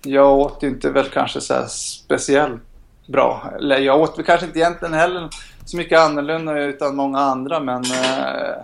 jag 0.03 0.39
åt 0.39 0.63
inte 0.63 0.91
väl 0.91 1.09
kanske 1.09 1.41
så 1.41 1.55
speciellt 1.69 2.63
bra. 3.07 3.53
Eller 3.57 3.79
jag 3.79 4.01
åt 4.01 4.27
kanske 4.27 4.47
inte 4.47 4.59
egentligen 4.59 4.95
heller 4.95 5.29
så 5.65 5.77
mycket 5.77 5.99
annorlunda 5.99 6.59
utan 6.59 6.97
många 6.97 7.19
andra 7.19 7.61
men 7.61 7.85
eh, 7.85 8.57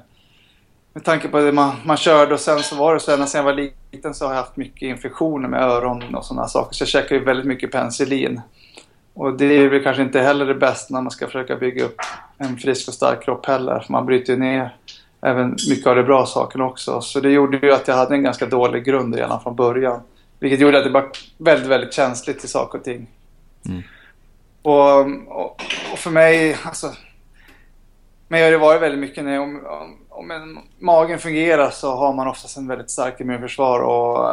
med 0.92 1.04
tanke 1.04 1.28
på 1.28 1.38
det 1.38 1.52
man, 1.52 1.76
man 1.84 1.96
körde 1.96 2.34
och 2.34 2.40
sen 2.40 2.62
så 2.62 2.76
var 2.76 2.94
det 2.94 3.00
så 3.00 3.16
när 3.16 3.36
jag 3.36 3.42
var 3.42 3.72
liten 3.92 4.14
så 4.14 4.26
har 4.26 4.32
jag 4.32 4.40
haft 4.40 4.56
mycket 4.56 4.82
infektioner 4.82 5.48
med 5.48 5.62
öron 5.62 6.14
och 6.14 6.24
sådana 6.24 6.48
saker 6.48 6.74
så 6.74 6.82
jag 6.82 6.88
käkar 6.88 7.16
ju 7.16 7.24
väldigt 7.24 7.46
mycket 7.46 7.72
penicillin. 7.72 8.40
Och 9.14 9.36
det 9.36 9.44
är 9.44 9.68
väl 9.68 9.82
kanske 9.82 10.02
inte 10.02 10.20
heller 10.20 10.46
det 10.46 10.54
bästa 10.54 10.94
när 10.94 11.02
man 11.02 11.10
ska 11.10 11.26
försöka 11.26 11.56
bygga 11.56 11.84
upp 11.84 12.00
en 12.38 12.56
frisk 12.56 12.88
och 12.88 12.94
stark 12.94 13.22
kropp 13.22 13.46
heller. 13.46 13.80
För 13.80 13.92
man 13.92 14.06
bryter 14.06 14.32
ju 14.32 14.38
ner 14.38 14.76
även 15.22 15.56
mycket 15.70 15.86
av 15.86 15.96
de 15.96 16.02
bra 16.02 16.26
sakerna 16.26 16.64
också. 16.64 17.00
Så 17.00 17.20
det 17.20 17.30
gjorde 17.30 17.58
ju 17.62 17.72
att 17.72 17.88
jag 17.88 17.94
hade 17.94 18.14
en 18.14 18.22
ganska 18.22 18.46
dålig 18.46 18.84
grund 18.84 19.14
redan 19.14 19.42
från 19.42 19.56
början. 19.56 20.00
Vilket 20.38 20.60
gjorde 20.60 20.78
att 20.78 20.84
det 20.84 20.90
var 20.90 21.10
väldigt, 21.38 21.68
väldigt 21.68 21.94
känsligt 21.94 22.40
till 22.40 22.48
saker 22.48 22.78
och 22.78 22.84
ting. 22.84 23.06
Mm. 23.68 23.82
Och, 24.62 25.00
och, 25.36 25.62
och, 25.92 25.98
för 25.98 26.10
mig, 26.10 26.56
alltså... 26.64 26.92
Men 28.28 28.44
har 28.44 28.50
det 28.50 28.58
varit 28.58 28.82
väldigt 28.82 29.00
mycket 29.00 29.24
när 29.24 29.40
om, 29.40 29.66
om, 29.66 29.96
om 30.08 30.30
en, 30.30 30.58
magen 30.78 31.18
fungerar 31.18 31.70
så 31.70 31.96
har 31.96 32.12
man 32.12 32.28
oftast 32.28 32.56
en 32.56 32.68
väldigt 32.68 32.90
stark 32.90 33.20
immunförsvar 33.20 33.80
och 33.80 34.30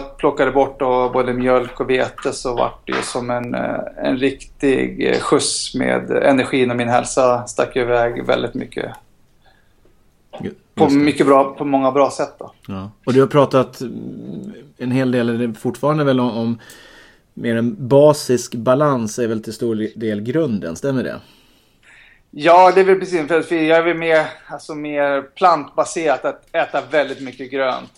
plockade 0.00 0.50
bort 0.50 0.80
då 0.80 1.10
både 1.12 1.32
mjölk 1.32 1.80
och 1.80 1.90
vete 1.90 2.32
så 2.32 2.54
vart 2.54 2.86
det 2.86 2.92
ju 2.92 3.02
som 3.02 3.30
en, 3.30 3.54
eh, 3.54 3.80
en 3.96 4.16
riktig 4.18 5.06
eh, 5.10 5.20
skjuts 5.20 5.74
med 5.74 6.10
energin 6.10 6.70
och 6.70 6.76
min 6.76 6.88
hälsa 6.88 7.46
stack 7.46 7.76
iväg 7.76 8.26
väldigt 8.26 8.54
mycket. 8.54 8.92
På, 10.74 10.88
mycket 10.90 11.26
bra, 11.26 11.54
på 11.54 11.64
många 11.64 11.92
bra 11.92 12.10
sätt 12.10 12.34
då. 12.38 12.52
Ja. 12.68 12.90
Och 13.06 13.12
du 13.12 13.20
har 13.20 13.26
pratat 13.26 13.80
en 14.78 14.90
hel 14.90 15.10
del, 15.10 15.54
fortfarande 15.54 16.04
väl 16.04 16.20
om, 16.20 16.30
om 16.30 16.58
mer 17.34 17.56
en 17.56 17.88
basisk 17.88 18.54
balans 18.54 19.18
är 19.18 19.28
väl 19.28 19.42
till 19.42 19.52
stor 19.52 19.98
del 19.98 20.20
grunden, 20.20 20.76
stämmer 20.76 21.02
det? 21.02 21.20
Ja, 22.30 22.72
det 22.74 22.80
är 22.80 22.84
väl 22.84 22.98
precis. 22.98 23.28
För 23.28 23.54
jag 23.54 23.78
är 23.78 23.82
väl 23.82 23.96
mer, 23.96 24.26
alltså 24.46 24.74
mer 24.74 25.22
plantbaserat, 25.22 26.24
att 26.24 26.46
äta 26.52 26.82
väldigt 26.90 27.20
mycket 27.20 27.50
grönt. 27.50 27.92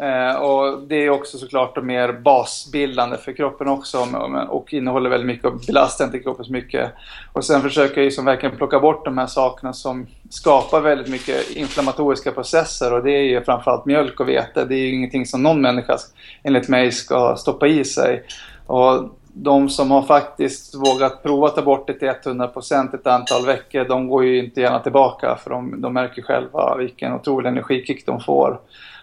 Eh, 0.00 0.36
och 0.36 0.82
det 0.88 0.96
är 0.96 1.10
också 1.10 1.38
såklart 1.38 1.82
mer 1.82 2.12
basbildande 2.12 3.16
för 3.16 3.32
kroppen 3.32 3.68
också 3.68 4.06
och 4.48 4.72
innehåller 4.72 5.10
väldigt 5.10 5.26
mycket 5.26 5.44
och 5.44 5.60
belastar 5.66 6.04
inte 6.04 6.18
kroppen 6.18 6.44
så 6.44 6.52
mycket. 6.52 6.90
Och 7.32 7.44
sen 7.44 7.62
försöker 7.62 7.96
jag 7.96 8.04
liksom 8.04 8.24
verkligen 8.24 8.56
plocka 8.56 8.80
bort 8.80 9.04
de 9.04 9.18
här 9.18 9.26
sakerna 9.26 9.72
som 9.72 10.06
skapar 10.30 10.80
väldigt 10.80 11.08
mycket 11.08 11.50
inflammatoriska 11.50 12.32
processer 12.32 12.92
och 12.92 13.04
det 13.04 13.10
är 13.10 13.22
ju 13.22 13.44
framförallt 13.44 13.86
mjölk 13.86 14.20
och 14.20 14.28
vete. 14.28 14.64
Det 14.64 14.74
är 14.74 14.78
ju 14.78 14.94
ingenting 14.94 15.26
som 15.26 15.42
någon 15.42 15.60
människa 15.60 15.96
enligt 16.42 16.68
mig 16.68 16.92
ska 16.92 17.36
stoppa 17.36 17.66
i 17.66 17.84
sig. 17.84 18.24
Och 18.66 19.10
de 19.42 19.68
som 19.68 19.90
har 19.90 20.02
faktiskt 20.02 20.74
vågat 20.74 21.22
prova 21.22 21.46
att 21.46 21.54
ta 21.54 21.62
bort 21.62 21.86
det 21.86 21.92
till 21.92 22.08
100% 22.08 22.94
ett 22.94 23.06
antal 23.06 23.46
veckor, 23.46 23.84
de 23.84 24.08
går 24.08 24.24
ju 24.24 24.38
inte 24.38 24.60
gärna 24.60 24.80
tillbaka 24.80 25.36
för 25.36 25.50
de, 25.50 25.80
de 25.80 25.92
märker 25.92 26.22
själva 26.22 26.76
vilken 26.76 27.12
otrolig 27.12 27.48
energikick 27.48 28.06
de 28.06 28.20
får. 28.20 28.60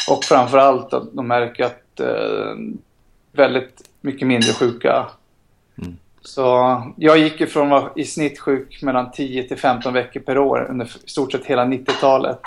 Och 0.09 0.23
framförallt 0.23 0.93
att 0.93 1.13
de 1.13 1.27
märker 1.27 1.63
att 1.63 1.99
eh, 1.99 2.55
väldigt 3.31 3.81
mycket 4.01 4.27
mindre 4.27 4.53
sjuka. 4.53 5.05
Mm. 5.81 5.97
Så 6.21 6.81
jag 6.97 7.17
gick 7.17 7.41
ifrån 7.41 7.73
att 7.73 7.83
vara 7.83 7.91
i 7.95 8.03
snitt 8.03 8.39
sjuk 8.39 8.81
mellan 8.81 9.11
10 9.11 9.43
till 9.43 9.57
15 9.57 9.93
veckor 9.93 10.19
per 10.19 10.37
år 10.37 10.67
under 10.69 10.85
i 10.85 11.09
stort 11.09 11.31
sett 11.31 11.45
hela 11.45 11.65
90-talet. 11.65 12.39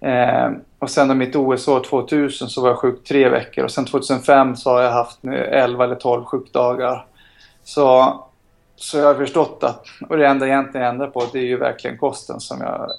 Eh, 0.00 0.50
och 0.78 0.90
sen 0.90 1.08
då 1.08 1.14
mitt 1.14 1.36
OS-år 1.36 1.80
2000 1.80 2.48
så 2.48 2.62
var 2.62 2.68
jag 2.68 2.78
sjuk 2.78 3.04
tre 3.04 3.28
veckor 3.28 3.64
och 3.64 3.70
sen 3.70 3.84
2005 3.84 4.56
så 4.56 4.70
har 4.70 4.82
jag 4.82 4.92
haft 4.92 5.24
11 5.24 5.84
eller 5.84 5.94
12 5.94 6.24
sjukdagar. 6.24 7.06
Så, 7.66 8.14
så 8.76 8.98
jag 8.98 9.06
har 9.06 9.14
förstått 9.14 9.58
att, 9.62 9.86
och 10.08 10.16
det 10.16 10.26
enda 10.26 10.46
jag 10.46 10.54
egentligen 10.54 10.86
ändrar 10.86 11.06
på 11.06 11.24
det 11.32 11.38
är 11.38 11.44
ju 11.44 11.56
verkligen 11.56 11.98
kosten 11.98 12.40
som 12.40 12.60
jag 12.60 12.90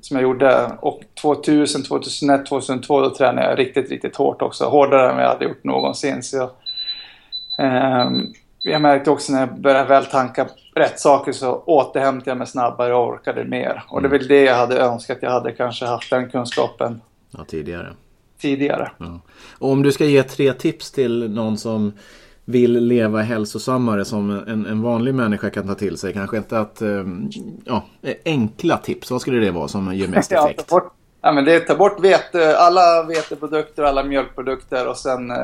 som 0.00 0.16
jag 0.16 0.22
gjorde. 0.22 0.72
Och 0.80 1.00
2000, 1.20 1.82
2001, 1.82 2.46
2002 2.46 3.00
då 3.00 3.10
tränade 3.10 3.48
jag 3.48 3.58
riktigt, 3.58 3.90
riktigt 3.90 4.16
hårt 4.16 4.42
också. 4.42 4.64
Hårdare 4.64 5.12
än 5.12 5.18
jag 5.18 5.28
hade 5.28 5.44
gjort 5.44 5.64
någonsin. 5.64 6.22
Så 6.22 6.36
jag, 6.36 6.50
eh, 7.58 8.10
jag 8.58 8.80
märkte 8.80 9.10
också 9.10 9.32
när 9.32 9.40
jag 9.40 9.60
började 9.60 9.88
väl 9.88 10.06
tanka 10.06 10.48
rätt 10.74 11.00
saker 11.00 11.32
så 11.32 11.62
återhämtade 11.66 12.30
jag 12.30 12.38
mig 12.38 12.46
snabbare 12.46 12.94
och 12.94 13.08
orkade 13.08 13.44
mer. 13.44 13.82
Och 13.88 14.02
det 14.02 14.08
är 14.08 14.10
väl 14.10 14.28
det 14.28 14.42
jag 14.42 14.56
hade 14.56 14.78
önskat. 14.78 15.18
Jag 15.20 15.30
hade 15.30 15.52
kanske 15.52 15.86
haft 15.86 16.10
den 16.10 16.30
kunskapen. 16.30 17.00
Ja, 17.30 17.44
tidigare. 17.48 17.92
Tidigare. 18.38 18.90
Ja. 18.98 19.20
Och 19.58 19.70
om 19.70 19.82
du 19.82 19.92
ska 19.92 20.04
ge 20.04 20.22
tre 20.22 20.52
tips 20.52 20.90
till 20.90 21.30
någon 21.30 21.58
som 21.58 21.92
vill 22.48 22.72
leva 22.72 23.22
hälsosammare 23.22 24.04
som 24.04 24.30
en, 24.30 24.66
en 24.66 24.82
vanlig 24.82 25.14
människa 25.14 25.50
kan 25.50 25.66
ta 25.66 25.74
till 25.74 25.98
sig. 25.98 26.12
Kanske 26.12 26.36
inte 26.36 26.58
att, 26.58 26.82
ehm, 26.82 27.30
ja, 27.64 27.84
enkla 28.24 28.76
tips. 28.76 29.10
Vad 29.10 29.20
skulle 29.20 29.38
det 29.44 29.50
vara 29.50 29.68
som 29.68 29.94
ger 29.94 30.08
mest 30.08 30.32
effekt? 30.32 30.64
Ja, 30.68 30.76
bort, 30.76 30.92
ja, 31.22 31.32
men 31.32 31.44
det 31.44 31.54
är 31.54 31.60
ta 31.60 31.74
bort 31.74 32.00
vete, 32.00 32.58
alla 32.58 33.02
veteprodukter 33.02 33.82
och 33.82 33.88
alla 33.88 34.04
mjölkprodukter 34.04 34.88
och 34.88 34.96
sen 34.96 35.30
eh, 35.30 35.36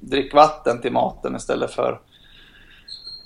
drick 0.00 0.34
vatten 0.34 0.80
till 0.80 0.92
maten 0.92 1.36
istället 1.36 1.70
för 1.70 2.00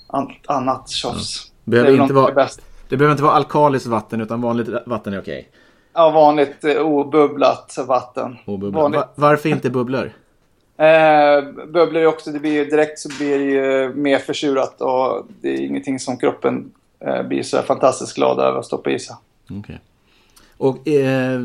an, 0.07 0.31
annat 0.47 0.89
tjofs. 0.89 1.45
Ja. 1.45 1.51
Behöver 1.63 1.91
det, 1.91 1.97
inte 1.97 2.13
vara, 2.13 2.47
det 2.89 2.97
behöver 2.97 3.11
inte 3.11 3.23
vara 3.23 3.33
alkaliskt 3.33 3.87
vatten 3.87 4.21
utan 4.21 4.41
vanligt 4.41 4.69
vatten 4.85 5.13
är 5.13 5.21
okej? 5.21 5.39
Okay. 5.39 5.61
Ja, 5.93 6.09
vanligt 6.09 6.63
eh, 6.63 6.77
obubblat 6.77 7.75
vatten. 7.87 8.37
Obubblat. 8.45 8.81
Vanligt... 8.81 8.99
Va 8.99 9.09
varför 9.15 9.49
inte 9.49 9.69
bubblor? 9.69 10.11
Eh, 10.77 11.65
bubblor 11.67 12.05
också, 12.05 12.31
det 12.31 12.39
blir 12.39 12.65
direkt 12.65 12.99
så 12.99 13.09
blir 13.17 13.39
det 13.39 13.45
ju 13.45 13.93
mer 13.93 14.17
försurat 14.17 14.81
och 14.81 15.27
det 15.41 15.49
är 15.49 15.61
ingenting 15.61 15.99
som 15.99 16.17
kroppen 16.17 16.71
eh, 16.99 17.23
blir 17.23 17.43
så 17.43 17.61
fantastiskt 17.61 18.15
glad 18.15 18.39
över 18.39 18.59
att 18.59 18.65
stoppa 18.65 18.89
i 18.89 18.99
sig. 18.99 19.15
Okay. 19.59 19.75
Och 20.57 20.87
eh, 20.87 21.41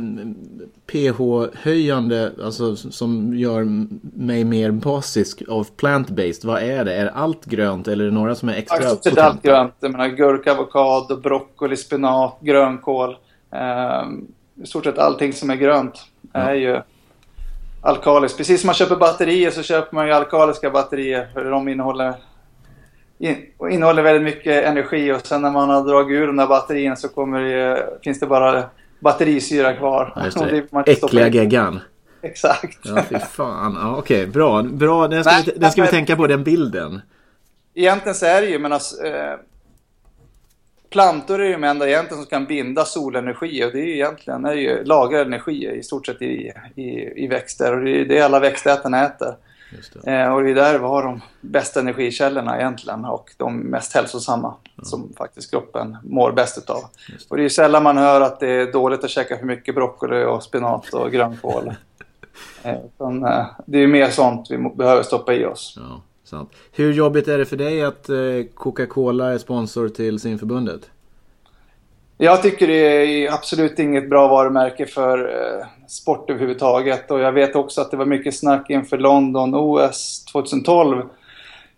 pH-höjande, 0.86 2.32
alltså 2.44 2.76
som 2.76 3.34
gör 3.34 3.64
mig 4.20 4.44
mer 4.44 4.70
basisk 4.70 5.42
av 5.48 5.66
plant-based, 5.76 6.46
vad 6.46 6.62
är 6.62 6.84
det? 6.84 6.94
Är 6.94 7.06
allt 7.06 7.44
grönt 7.44 7.88
eller 7.88 8.04
är 8.04 8.08
det 8.08 8.14
några 8.14 8.34
som 8.34 8.48
är 8.48 8.54
extra 8.54 8.90
potenta? 8.90 9.24
allt 9.24 9.42
grönt. 9.42 9.74
Jag 9.80 9.92
menar 9.92 10.08
gurka, 10.08 10.52
avokado, 10.52 11.16
broccoli, 11.16 11.76
spenat, 11.76 12.38
grönkål. 12.40 13.16
Eh, 13.50 14.04
I 14.62 14.66
stort 14.66 14.84
sett 14.84 14.98
allting 14.98 15.32
som 15.32 15.50
är 15.50 15.56
grönt 15.56 16.06
ja. 16.32 16.40
är 16.40 16.54
ju 16.54 16.80
alkaliskt. 17.82 18.38
Precis 18.38 18.60
som 18.60 18.68
man 18.68 18.74
köper 18.74 18.96
batterier 18.96 19.50
så 19.50 19.62
köper 19.62 19.94
man 19.94 20.06
ju 20.06 20.12
alkaliska 20.12 20.70
batterier 20.70 21.28
för 21.34 21.44
de 21.44 21.68
innehåller, 21.68 22.14
in, 23.18 23.36
innehåller 23.70 24.02
väldigt 24.02 24.36
mycket 24.36 24.64
energi 24.64 25.12
och 25.12 25.26
sen 25.26 25.42
när 25.42 25.50
man 25.50 25.70
har 25.70 25.84
dragit 25.84 26.16
ur 26.16 26.26
de 26.26 26.36
där 26.36 26.46
batterierna 26.46 26.96
så 26.96 27.08
kommer 27.08 27.40
det, 27.40 27.86
finns 28.04 28.20
det 28.20 28.26
bara 28.26 28.64
batterisyra 29.00 29.72
kvar. 29.74 30.12
Ja, 30.16 30.24
just 30.24 30.38
det. 30.50 30.66
det 30.84 30.92
Äckliga 30.92 31.28
geggan. 31.28 31.80
Exakt. 32.22 32.78
Ja, 32.82 33.02
fy 33.08 33.18
fan. 33.18 33.78
Ja, 33.80 33.96
Okej, 33.96 34.20
okay, 34.20 34.32
bra. 34.32 34.62
bra. 34.62 35.08
Den 35.08 35.24
ska, 35.24 35.32
Nej, 35.32 35.42
vi, 35.46 35.52
den 35.52 35.70
ska 35.70 35.80
men, 35.80 35.86
vi 35.86 35.90
tänka 35.90 36.16
på, 36.16 36.26
den 36.26 36.44
bilden. 36.44 37.00
Egentligen 37.74 38.14
så 38.14 38.26
är 38.26 38.40
det 38.40 38.46
ju, 38.46 38.58
men 38.58 38.72
alltså, 38.72 39.04
eh, 39.04 39.34
plantor 40.90 41.40
är 41.40 41.44
ju 41.44 41.52
de 41.52 41.64
enda 41.64 41.88
egentligen 41.88 42.22
som 42.22 42.30
kan 42.30 42.46
binda 42.46 42.84
solenergi 42.84 43.64
och 43.64 43.72
det 43.72 43.78
är 43.78 43.86
ju 43.86 43.94
egentligen 43.94 44.44
är 44.44 44.52
ju 44.52 44.84
lagrar 44.84 45.24
energi 45.24 45.70
i 45.78 45.82
stort 45.82 46.06
sett 46.06 46.22
i, 46.22 46.52
i, 46.74 47.12
i 47.24 47.26
växter 47.26 47.76
och 47.76 47.84
det 47.84 48.00
är 48.00 48.04
det 48.04 48.20
alla 48.20 48.40
växtätarna 48.40 49.06
äter. 49.06 49.34
Det. 49.92 50.12
Eh, 50.12 50.34
och 50.34 50.42
det 50.42 50.50
är 50.50 50.54
där 50.54 50.78
vi 50.78 50.84
har 50.84 51.02
de 51.02 51.20
bästa 51.40 51.80
energikällorna 51.80 52.58
egentligen 52.58 53.04
och 53.04 53.30
de 53.36 53.56
mest 53.56 53.94
hälsosamma 53.94 54.54
ja. 54.76 54.84
som 54.84 55.12
faktiskt 55.18 55.50
kroppen 55.50 55.96
mår 56.02 56.32
bäst 56.32 56.58
utav. 56.58 56.84
Och 57.28 57.36
det 57.36 57.40
är 57.40 57.44
ju 57.44 57.50
sällan 57.50 57.82
man 57.82 57.98
hör 57.98 58.20
att 58.20 58.40
det 58.40 58.48
är 58.48 58.72
dåligt 58.72 59.04
att 59.04 59.10
käka 59.10 59.38
för 59.38 59.46
mycket 59.46 59.74
broccoli 59.74 60.24
och 60.24 60.42
spinat 60.42 60.94
och 60.94 61.12
grönkål. 61.12 61.72
eh, 62.62 62.72
eh, 62.72 63.46
det 63.66 63.78
är 63.78 63.82
ju 63.82 63.88
mer 63.88 64.10
sånt 64.10 64.50
vi 64.50 64.58
behöver 64.58 65.02
stoppa 65.02 65.34
i 65.34 65.46
oss. 65.46 65.74
Ja. 65.76 66.02
Sant. 66.30 66.50
Hur 66.72 66.92
jobbigt 66.92 67.28
är 67.28 67.38
det 67.38 67.46
för 67.46 67.56
dig 67.56 67.82
att 67.82 68.08
eh, 68.08 68.16
Coca-Cola 68.54 69.32
är 69.32 69.38
sponsor 69.38 69.88
till 69.88 70.18
simförbundet? 70.18 70.90
Jag 72.18 72.42
tycker 72.42 72.66
det 72.66 72.74
är 72.74 73.32
absolut 73.32 73.78
inget 73.78 74.10
bra 74.10 74.28
varumärke 74.28 74.86
för 74.86 75.18
eh, 75.18 75.66
sport 75.88 76.30
överhuvudtaget. 76.30 77.10
Och 77.10 77.20
jag 77.20 77.32
vet 77.32 77.56
också 77.56 77.80
att 77.80 77.90
det 77.90 77.96
var 77.96 78.06
mycket 78.06 78.36
snack 78.36 78.70
inför 78.70 78.98
London 78.98 79.54
OS 79.54 80.24
2012 80.32 81.02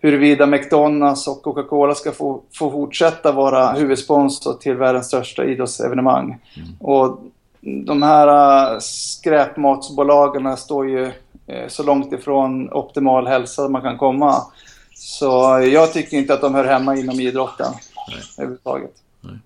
huruvida 0.01 0.47
McDonalds 0.47 1.29
och 1.29 1.43
Coca-Cola 1.43 1.95
ska 1.95 2.13
få, 2.13 2.43
få 2.55 2.71
fortsätta 2.71 3.33
vara 3.33 3.73
huvudsponsor 3.73 4.55
till 4.55 4.75
världens 4.75 5.07
största 5.07 5.45
idrottsevenemang. 5.45 6.39
Mm. 6.57 6.69
Och 6.81 7.21
de 7.61 8.03
här 8.03 8.29
uh, 8.75 8.79
skräpmatsbolagen 8.81 10.57
står 10.57 10.89
ju 10.89 11.03
Eh, 11.05 11.32
så 11.69 11.83
långt 11.83 12.13
ifrån 12.13 12.73
optimal 12.73 13.27
hälsa 13.27 13.69
man 13.69 13.83
kan 13.83 13.99
komma. 13.99 14.35
Så 14.95 15.61
jag 15.73 15.93
tycker 15.93 16.17
inte 16.17 16.35
att 16.35 16.41
de 16.41 16.55
hör 16.55 16.65
hemma 16.65 16.97
inom 16.97 17.21
idrotten 17.21 17.73
Nej. 18.09 18.21
överhuvudtaget. 18.39 18.93
Nej. 19.21 19.39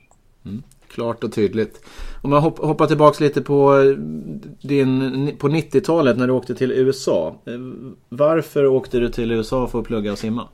Mm. 0.44 0.62
Klart 0.88 1.24
och 1.24 1.32
tydligt. 1.32 1.84
Om 2.22 2.30
man 2.30 2.42
hoppar 2.42 2.86
tillbaka 2.86 3.24
lite 3.24 3.42
på, 3.42 3.82
din, 4.60 5.36
på 5.38 5.48
90-talet 5.48 6.16
när 6.18 6.26
du 6.26 6.32
åkte 6.32 6.54
till 6.54 6.72
USA. 6.72 7.34
Eh, 7.44 7.52
varför 8.08 8.66
åkte 8.66 8.98
du 8.98 9.08
till 9.08 9.32
USA 9.32 9.66
för 9.66 9.80
att 9.80 9.86
plugga 9.86 10.12
och 10.12 10.18
simma? 10.18 10.48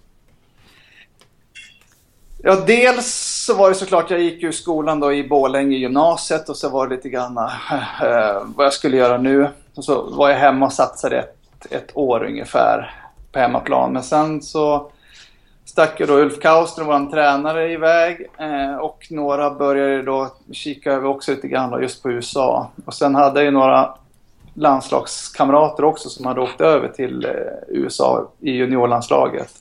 Ja, 2.45 2.57
dels 2.67 3.07
så 3.47 3.55
var 3.55 3.69
det 3.69 3.75
såklart, 3.75 4.11
jag 4.11 4.21
gick 4.21 4.43
ju 4.43 4.53
skolan 4.53 5.01
då 5.01 5.13
i 5.13 5.29
Borlänge 5.29 5.77
gymnasiet 5.77 6.49
och 6.49 6.57
så 6.57 6.69
var 6.69 6.87
det 6.87 6.95
lite 6.95 7.09
grann 7.09 7.39
eh, 7.39 8.43
vad 8.57 8.67
jag 8.67 8.73
skulle 8.73 8.97
göra 8.97 9.19
nu. 9.19 9.49
Och 9.75 9.85
så 9.85 10.03
var 10.03 10.29
jag 10.31 10.37
hemma 10.37 10.67
och 10.67 10.73
satsade 10.73 11.19
ett, 11.19 11.73
ett 11.73 11.91
år 11.95 12.25
ungefär 12.25 12.95
på 13.33 13.39
hemmaplan. 13.39 13.93
Men 13.93 14.03
sen 14.03 14.43
så 14.43 14.91
stack 15.65 16.01
ju 16.01 16.07
då 16.07 16.15
Ulf 16.15 16.41
Kaustner, 16.41 16.85
vår 16.85 17.11
tränare, 17.11 17.73
iväg. 17.73 18.27
Eh, 18.39 18.77
och 18.77 19.07
några 19.11 19.51
började 19.51 20.03
då 20.03 20.29
kika 20.53 20.93
över 20.93 21.09
också 21.09 21.31
lite 21.31 21.49
grann 21.49 21.71
då, 21.71 21.83
just 21.83 22.03
på 22.03 22.11
USA. 22.11 22.71
Och 22.85 22.95
sen 22.95 23.15
hade 23.15 23.41
jag 23.41 23.45
ju 23.45 23.51
några 23.51 23.95
landslagskamrater 24.55 25.85
också 25.85 26.09
som 26.09 26.27
hade 26.27 26.41
åkt 26.41 26.61
över 26.61 26.89
till 26.89 27.25
eh, 27.25 27.31
USA 27.69 28.31
i 28.41 28.51
juniorlandslaget. 28.51 29.53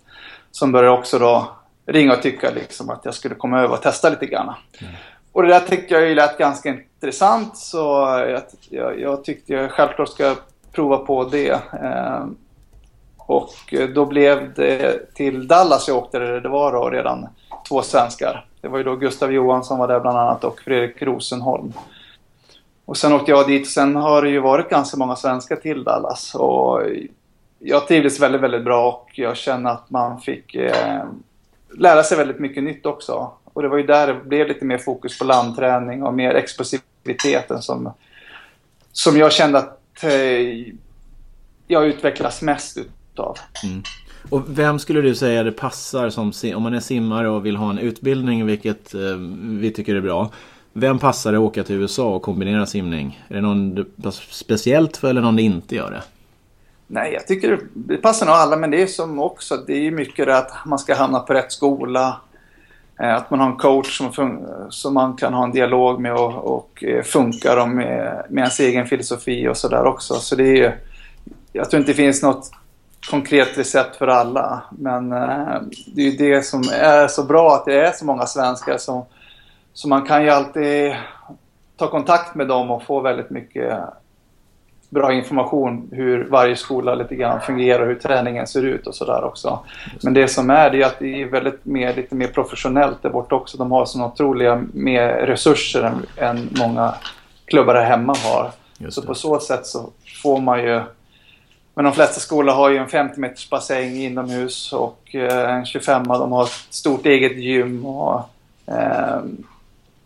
Som 0.51 0.71
började 0.71 0.97
också 0.97 1.19
då 1.19 1.47
ringa 1.85 2.13
och 2.13 2.21
tycka 2.21 2.51
liksom 2.51 2.89
att 2.89 3.05
jag 3.05 3.13
skulle 3.13 3.35
komma 3.35 3.61
över 3.61 3.73
och 3.73 3.81
testa 3.81 4.09
lite 4.09 4.25
grann. 4.25 4.53
Mm. 4.81 4.93
Och 5.31 5.41
det 5.41 5.47
där 5.47 5.59
tyckte 5.59 5.93
jag 5.93 6.09
ju 6.09 6.15
lät 6.15 6.37
ganska 6.37 6.69
intressant 6.69 7.57
så 7.57 7.77
jag, 8.27 8.41
jag, 8.69 8.99
jag 8.99 9.23
tyckte 9.23 9.53
jag 9.53 9.71
självklart 9.71 10.09
ska 10.09 10.35
prova 10.71 10.97
på 10.97 11.23
det. 11.23 11.51
Eh, 11.83 12.25
och 13.17 13.73
då 13.95 14.05
blev 14.05 14.53
det 14.53 15.13
till 15.13 15.47
Dallas 15.47 15.87
jag 15.87 15.97
åkte, 15.97 16.19
det 16.19 16.49
var 16.49 16.71
då 16.71 16.89
redan 16.89 17.27
två 17.69 17.81
svenskar. 17.81 18.45
Det 18.61 18.67
var 18.67 18.77
ju 18.77 18.83
då 18.83 18.95
Gustav 18.95 19.31
Johansson 19.31 19.79
var 19.79 19.87
där 19.87 19.99
bland 19.99 20.17
annat 20.17 20.43
och 20.43 20.59
Fredrik 20.59 21.01
Rosenholm. 21.01 21.73
Och 22.85 22.97
sen 22.97 23.13
åkte 23.13 23.31
jag 23.31 23.47
dit 23.47 23.61
och 23.61 23.67
sen 23.67 23.95
har 23.95 24.21
det 24.21 24.29
ju 24.29 24.39
varit 24.39 24.69
ganska 24.69 24.97
många 24.97 25.15
svenskar 25.15 25.55
till 25.55 25.83
Dallas. 25.83 26.35
Och 26.35 26.81
jag 27.59 27.87
trivdes 27.87 28.19
väldigt, 28.19 28.41
väldigt 28.41 28.63
bra 28.63 28.91
och 28.91 29.19
jag 29.19 29.37
känner 29.37 29.69
att 29.69 29.89
man 29.89 30.21
fick 30.21 30.55
eh, 30.55 31.03
lära 31.77 32.03
sig 32.03 32.17
väldigt 32.17 32.39
mycket 32.39 32.63
nytt 32.63 32.85
också. 32.85 33.31
Och 33.53 33.61
det 33.61 33.67
var 33.67 33.77
ju 33.77 33.83
där 33.83 34.07
det 34.07 34.13
blev 34.13 34.47
lite 34.47 34.65
mer 34.65 34.77
fokus 34.77 35.19
på 35.19 35.25
landträning 35.25 36.03
och 36.03 36.13
mer 36.13 36.35
explosiviteten 36.35 37.61
som, 37.61 37.93
som 38.91 39.17
jag 39.17 39.31
kände 39.31 39.57
att 39.57 40.03
eh, 40.03 40.11
jag 41.67 41.85
utvecklas 41.85 42.41
mest 42.41 42.77
utav. 42.77 43.37
Mm. 43.63 43.83
Och 44.29 44.59
vem 44.59 44.79
skulle 44.79 45.01
du 45.01 45.15
säga 45.15 45.43
det 45.43 45.51
passar 45.51 46.09
som, 46.09 46.31
om 46.55 46.63
man 46.63 46.73
är 46.73 46.79
simmare 46.79 47.29
och 47.29 47.45
vill 47.45 47.55
ha 47.55 47.69
en 47.69 47.77
utbildning, 47.77 48.45
vilket 48.45 48.93
eh, 48.93 49.15
vi 49.41 49.71
tycker 49.71 49.95
är 49.95 50.01
bra. 50.01 50.31
Vem 50.73 50.99
passar 50.99 51.31
det 51.31 51.37
att 51.37 51.43
åka 51.43 51.63
till 51.63 51.75
USA 51.75 52.15
och 52.15 52.21
kombinera 52.21 52.65
simning? 52.65 53.23
Är 53.27 53.35
det 53.35 53.41
någon 53.41 53.85
speciellt 54.29 54.97
för 54.97 55.09
eller 55.09 55.21
någon 55.21 55.35
det 55.35 55.41
inte 55.41 55.75
gör 55.75 55.91
det? 55.91 56.03
Nej, 56.93 57.13
jag 57.13 57.27
tycker 57.27 57.59
det 57.73 57.97
passar 57.97 58.25
nog 58.25 58.35
alla, 58.35 58.57
men 58.57 58.71
det 58.71 58.81
är 58.81 58.87
som 58.87 59.19
också, 59.19 59.57
det 59.57 59.87
är 59.87 59.91
mycket 59.91 60.25
det 60.25 60.37
att 60.37 60.51
man 60.65 60.79
ska 60.79 60.95
hamna 60.95 61.19
på 61.19 61.33
rätt 61.33 61.51
skola. 61.51 62.21
Eh, 62.99 63.15
att 63.15 63.29
man 63.29 63.39
har 63.39 63.47
en 63.47 63.57
coach 63.57 63.97
som, 63.97 64.39
som 64.69 64.93
man 64.93 65.15
kan 65.15 65.33
ha 65.33 65.43
en 65.43 65.51
dialog 65.51 66.01
med 66.01 66.13
och, 66.13 66.55
och 66.55 66.83
eh, 66.83 67.03
funkar 67.03 67.67
med, 67.67 68.25
med 68.29 68.41
ens 68.41 68.59
egen 68.59 68.87
filosofi 68.87 69.47
och 69.47 69.57
sådär 69.57 69.85
också. 69.85 70.13
Så 70.13 70.35
det 70.35 70.59
är 70.59 70.77
jag 71.53 71.69
tror 71.69 71.79
inte 71.79 71.91
det 71.91 71.95
finns 71.95 72.23
något 72.23 72.51
konkret 73.09 73.57
recept 73.57 73.95
för 73.95 74.07
alla. 74.07 74.63
Men 74.71 75.11
eh, 75.11 75.61
det 75.95 76.01
är 76.01 76.11
ju 76.11 76.17
det 76.17 76.45
som 76.45 76.61
är 76.73 77.07
så 77.07 77.23
bra 77.23 77.55
att 77.55 77.65
det 77.65 77.81
är 77.81 77.91
så 77.91 78.05
många 78.05 78.25
svenskar 78.25 78.77
som 78.77 79.05
så 79.73 79.87
man 79.87 80.05
kan 80.05 80.23
ju 80.23 80.29
alltid 80.29 80.95
ta 81.77 81.87
kontakt 81.87 82.35
med 82.35 82.47
dem 82.47 82.71
och 82.71 82.83
få 82.83 82.99
väldigt 82.99 83.29
mycket 83.29 83.79
bra 84.91 85.13
information 85.13 85.89
hur 85.91 86.23
varje 86.23 86.55
skola 86.55 86.95
lite 86.95 87.15
grann 87.15 87.41
fungerar, 87.41 87.87
hur 87.87 87.95
träningen 87.95 88.47
ser 88.47 88.65
ut 88.65 88.87
och 88.87 88.95
sådär 88.95 89.23
också. 89.23 89.59
Men 90.03 90.13
det 90.13 90.27
som 90.27 90.49
är 90.49 90.69
det 90.69 90.81
är 90.81 90.85
att 90.85 90.99
det 90.99 91.21
är 91.21 91.25
väldigt 91.25 91.65
mer, 91.65 91.95
lite 91.95 92.15
mer 92.15 92.27
professionellt 92.27 93.01
där 93.01 93.09
borta 93.09 93.35
också. 93.35 93.57
De 93.57 93.71
har 93.71 93.85
så 93.85 94.05
otroliga 94.05 94.63
mer 94.73 95.07
resurser 95.07 95.83
än, 95.83 96.05
än 96.17 96.49
många 96.59 96.93
klubbar 97.45 97.75
här 97.75 97.85
hemma 97.85 98.15
har. 98.23 98.51
Så 98.89 99.01
på 99.01 99.15
så 99.15 99.39
sätt 99.39 99.65
så 99.65 99.89
får 100.23 100.41
man 100.41 100.63
ju 100.63 100.81
men 101.73 101.85
de 101.85 101.93
flesta 101.93 102.19
skolor 102.19 102.53
har 102.53 102.69
ju 102.69 102.77
en 102.77 102.87
50 102.87 103.19
meters 103.19 103.49
bassäng 103.49 103.95
inomhus 103.95 104.73
och 104.73 105.15
eh, 105.15 105.55
en 105.55 105.65
25 105.65 106.03
de 106.03 106.31
har 106.31 106.43
ett 106.43 106.67
stort 106.69 107.05
eget 107.05 107.37
gym 107.37 107.85
och 107.85 108.29
eh, 108.65 109.19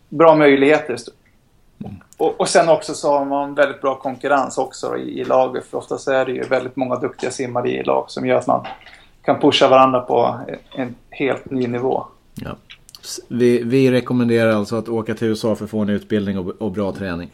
bra 0.08 0.34
möjligheter. 0.34 0.96
Och, 2.16 2.40
och, 2.40 2.48
sen 2.48 2.68
också 2.68 2.94
så 2.94 3.18
har 3.18 3.24
man 3.24 3.54
väldigt 3.54 3.80
bra 3.80 3.94
konkurrens 3.94 4.58
också 4.58 4.96
i, 4.96 5.20
i 5.20 5.24
laget. 5.24 5.64
För 5.64 5.78
oftast 5.78 6.08
är 6.08 6.24
det 6.24 6.32
ju 6.32 6.42
väldigt 6.42 6.76
många 6.76 6.96
duktiga 6.96 7.30
simmare 7.30 7.70
i 7.70 7.82
lag 7.82 8.04
som 8.08 8.26
gör 8.26 8.36
att 8.36 8.46
man 8.46 8.66
kan 9.22 9.40
pusha 9.40 9.68
varandra 9.68 10.00
på 10.00 10.40
en 10.76 10.94
helt 11.10 11.50
ny 11.50 11.66
nivå. 11.66 12.04
Ja. 12.34 12.56
Vi, 13.28 13.62
vi 13.62 13.90
rekommenderar 13.90 14.52
alltså 14.52 14.76
att 14.76 14.88
åka 14.88 15.14
till 15.14 15.28
USA 15.28 15.56
för 15.56 15.64
att 15.64 15.70
få 15.70 15.78
en 15.78 15.88
utbildning 15.88 16.38
och, 16.38 16.48
och 16.48 16.72
bra 16.72 16.92
träning. 16.92 17.30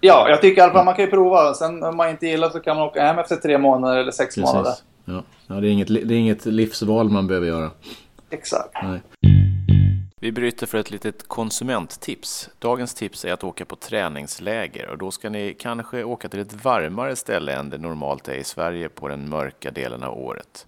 Ja, 0.00 0.28
jag 0.28 0.40
tycker 0.40 0.62
i 0.62 0.64
alla 0.64 0.72
fall 0.72 0.84
man 0.84 0.94
kan 0.94 1.04
ju 1.04 1.10
prova. 1.10 1.54
Sen 1.54 1.82
om 1.82 1.96
man 1.96 2.10
inte 2.10 2.26
gillar 2.26 2.50
så 2.50 2.60
kan 2.60 2.76
man 2.76 2.86
åka 2.86 3.02
hem 3.02 3.18
efter 3.18 3.36
tre 3.36 3.58
månader 3.58 3.98
eller 3.98 4.12
sex 4.12 4.34
Precis. 4.34 4.52
månader. 4.52 4.72
Ja. 5.04 5.22
ja, 5.46 5.54
det, 5.54 5.68
är 5.68 5.70
inget, 5.70 5.88
det 5.88 6.14
är 6.14 6.18
inget 6.18 6.46
livsval 6.46 7.10
man 7.10 7.26
behöver 7.26 7.46
göra. 7.46 7.70
Exakt. 8.30 8.74
Nej. 8.82 9.00
Vi 10.20 10.32
bryter 10.32 10.66
för 10.66 10.78
ett 10.78 10.90
litet 10.90 11.28
konsumenttips. 11.28 12.50
Dagens 12.58 12.94
tips 12.94 13.24
är 13.24 13.32
att 13.32 13.44
åka 13.44 13.64
på 13.64 13.76
träningsläger 13.76 14.88
och 14.88 14.98
då 14.98 15.10
ska 15.10 15.30
ni 15.30 15.54
kanske 15.58 16.04
åka 16.04 16.28
till 16.28 16.40
ett 16.40 16.64
varmare 16.64 17.16
ställe 17.16 17.52
än 17.52 17.70
det 17.70 17.78
normalt 17.78 18.28
är 18.28 18.34
i 18.34 18.44
Sverige 18.44 18.88
på 18.88 19.08
den 19.08 19.28
mörka 19.28 19.70
delen 19.70 20.02
av 20.02 20.18
året. 20.18 20.66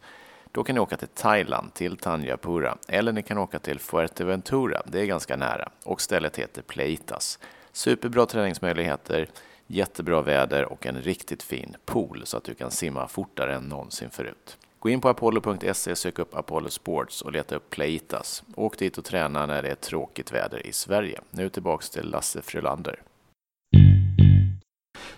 Då 0.52 0.64
kan 0.64 0.74
ni 0.74 0.80
åka 0.80 0.96
till 0.96 1.08
Thailand, 1.08 1.74
till 1.74 1.96
Tanjapura, 1.96 2.76
eller 2.88 3.12
ni 3.12 3.22
kan 3.22 3.38
åka 3.38 3.58
till 3.58 3.78
Fuerteventura, 3.78 4.82
det 4.86 5.00
är 5.00 5.06
ganska 5.06 5.36
nära, 5.36 5.68
och 5.84 6.00
stället 6.00 6.38
heter 6.38 6.62
Pleitas. 6.62 7.38
Superbra 7.72 8.26
träningsmöjligheter, 8.26 9.28
jättebra 9.66 10.22
väder 10.22 10.64
och 10.64 10.86
en 10.86 11.02
riktigt 11.02 11.42
fin 11.42 11.76
pool 11.84 12.22
så 12.24 12.36
att 12.36 12.44
du 12.44 12.54
kan 12.54 12.70
simma 12.70 13.08
fortare 13.08 13.54
än 13.54 13.62
någonsin 13.62 14.10
förut. 14.10 14.58
Gå 14.82 14.88
in 14.88 15.00
på 15.00 15.08
apollo.se, 15.08 15.96
sök 15.96 16.18
upp 16.18 16.34
Apollo 16.34 16.70
Sports 16.70 17.22
och 17.22 17.32
leta 17.32 17.56
upp 17.56 17.70
Playtas. 17.70 18.42
Åk 18.56 18.78
dit 18.78 18.98
och 18.98 19.04
träna 19.04 19.46
när 19.46 19.62
det 19.62 19.68
är 19.68 19.74
tråkigt 19.74 20.32
väder 20.32 20.66
i 20.66 20.72
Sverige. 20.72 21.20
Nu 21.30 21.48
tillbaks 21.48 21.90
till 21.90 22.10
Lasse 22.10 22.42
Frölander. 22.42 23.02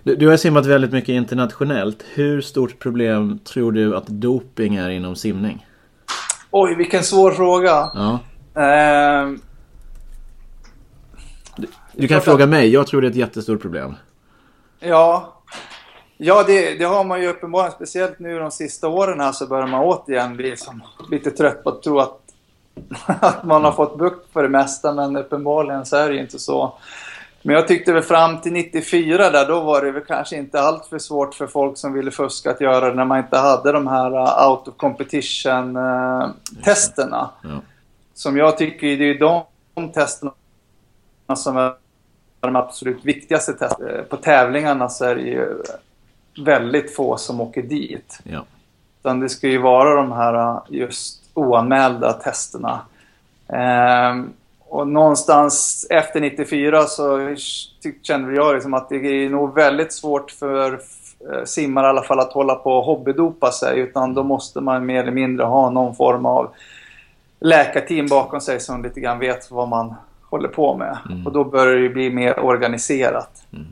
Du, 0.02 0.16
du 0.16 0.28
har 0.28 0.36
simmat 0.36 0.66
väldigt 0.66 0.92
mycket 0.92 1.08
internationellt. 1.08 2.04
Hur 2.14 2.40
stort 2.40 2.78
problem 2.78 3.38
tror 3.38 3.72
du 3.72 3.96
att 3.96 4.06
doping 4.06 4.76
är 4.76 4.90
inom 4.90 5.16
simning? 5.16 5.66
Oj, 6.50 6.74
vilken 6.76 7.02
svår 7.02 7.30
fråga. 7.30 7.90
Ja. 7.94 8.18
Uh... 8.56 9.36
Du 11.92 12.08
kan 12.08 12.20
fråga 12.20 12.46
mig. 12.46 12.68
Jag 12.68 12.86
tror 12.86 13.00
det 13.00 13.06
är 13.06 13.10
ett 13.10 13.16
jättestort 13.16 13.62
problem. 13.62 13.94
Ja, 14.80 15.41
ja 16.22 16.42
det, 16.42 16.74
det 16.74 16.84
har 16.84 17.04
man 17.04 17.20
ju 17.20 17.28
uppenbarligen. 17.28 17.72
Speciellt 17.72 18.18
nu 18.18 18.38
de 18.38 18.50
sista 18.50 18.88
åren 18.88 19.20
här 19.20 19.32
så 19.32 19.46
börjar 19.46 19.66
man 19.66 19.80
återigen 19.80 20.36
bli 20.36 20.56
som, 20.56 20.82
lite 21.10 21.30
trött 21.30 21.64
på 21.64 21.70
att 21.70 21.82
tro 21.82 21.98
att, 21.98 22.20
att 23.06 23.44
man 23.44 23.64
har 23.64 23.72
fått 23.72 23.98
bukt 23.98 24.32
för 24.32 24.42
det 24.42 24.48
mesta. 24.48 24.92
Men 24.92 25.16
uppenbarligen 25.16 25.86
så 25.86 25.96
är 25.96 26.08
det 26.08 26.14
ju 26.14 26.20
inte 26.20 26.38
så. 26.38 26.78
Men 27.42 27.54
jag 27.54 27.68
tyckte 27.68 27.92
väl 27.92 28.02
fram 28.02 28.40
till 28.40 28.52
94 28.52 29.30
där, 29.30 29.48
då 29.48 29.60
var 29.60 29.82
det 29.84 29.92
väl 29.92 30.04
kanske 30.04 30.36
inte 30.36 30.60
allt 30.60 30.86
för 30.86 30.98
svårt 30.98 31.34
för 31.34 31.46
folk 31.46 31.78
som 31.78 31.92
ville 31.92 32.10
fuska 32.10 32.50
att 32.50 32.60
göra 32.60 32.90
det 32.90 32.94
när 32.94 33.04
man 33.04 33.18
inte 33.18 33.38
hade 33.38 33.72
de 33.72 33.86
här 33.86 34.14
uh, 34.14 34.50
out 34.50 34.68
of 34.68 34.76
competition 34.76 35.76
uh, 35.76 36.30
testerna. 36.64 37.30
Ja. 37.42 37.60
Som 38.14 38.36
jag 38.36 38.58
tycker, 38.58 38.86
det 38.86 39.04
är 39.04 39.06
ju 39.06 39.18
de, 39.18 39.42
de 39.74 39.92
testerna 39.92 40.32
som 41.34 41.56
är 41.56 41.74
de 42.40 42.56
absolut 42.56 43.04
viktigaste 43.04 43.52
testerna. 43.52 43.90
Eh, 43.90 44.02
på 44.02 44.16
tävlingarna 44.16 44.88
så 44.88 45.04
är 45.04 45.14
det 45.14 45.22
ju 45.22 45.62
väldigt 46.38 46.96
få 46.96 47.16
som 47.16 47.40
åker 47.40 47.62
dit. 47.62 48.18
Ja. 48.24 48.44
Utan 49.00 49.20
det 49.20 49.28
ska 49.28 49.48
ju 49.48 49.58
vara 49.58 49.94
de 49.94 50.12
här 50.12 50.34
eh, 50.34 50.62
just 50.68 51.22
oanmälda 51.34 52.12
testerna. 52.12 52.80
Ehm, 53.48 54.32
och 54.58 54.88
någonstans 54.88 55.86
efter 55.90 56.20
94 56.20 56.82
så 56.82 57.34
kände 58.02 58.34
jag 58.34 58.54
liksom 58.54 58.74
att 58.74 58.88
det 58.88 58.96
är 58.96 59.30
nog 59.30 59.54
väldigt 59.54 59.92
svårt 59.92 60.30
för 60.30 60.72
eh, 61.32 61.44
simmare 61.44 61.86
i 61.86 61.88
alla 61.88 62.02
fall 62.02 62.20
att 62.20 62.32
hålla 62.32 62.54
på 62.54 62.72
och 62.72 62.84
hobbydopa 62.84 63.50
sig. 63.50 63.78
Utan 63.78 64.14
då 64.14 64.22
måste 64.22 64.60
man 64.60 64.86
mer 64.86 65.02
eller 65.02 65.12
mindre 65.12 65.46
ha 65.46 65.70
någon 65.70 65.96
form 65.96 66.26
av 66.26 66.50
läkarteam 67.40 68.06
bakom 68.06 68.40
sig 68.40 68.60
som 68.60 68.82
lite 68.82 69.00
grann 69.00 69.18
vet 69.18 69.50
vad 69.50 69.68
man 69.68 69.94
håller 70.30 70.48
på 70.48 70.76
med. 70.76 70.98
Mm. 71.10 71.26
Och 71.26 71.32
då 71.32 71.44
börjar 71.44 71.76
det 71.76 71.88
bli 71.88 72.10
mer 72.10 72.40
organiserat. 72.40 73.44
Mm. 73.52 73.66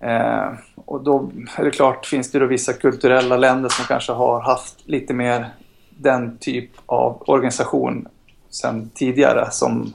Eh, 0.00 0.52
och 0.74 1.04
då 1.04 1.30
är 1.56 1.64
det 1.64 1.70
klart, 1.70 2.06
finns 2.06 2.30
det 2.30 2.38
då 2.38 2.46
vissa 2.46 2.72
kulturella 2.72 3.36
länder 3.36 3.68
som 3.68 3.84
kanske 3.84 4.12
har 4.12 4.40
haft 4.40 4.88
lite 4.88 5.14
mer 5.14 5.48
den 5.90 6.38
typ 6.38 6.70
av 6.86 7.22
organisation 7.26 8.08
sen 8.50 8.90
tidigare 8.94 9.50
som 9.50 9.92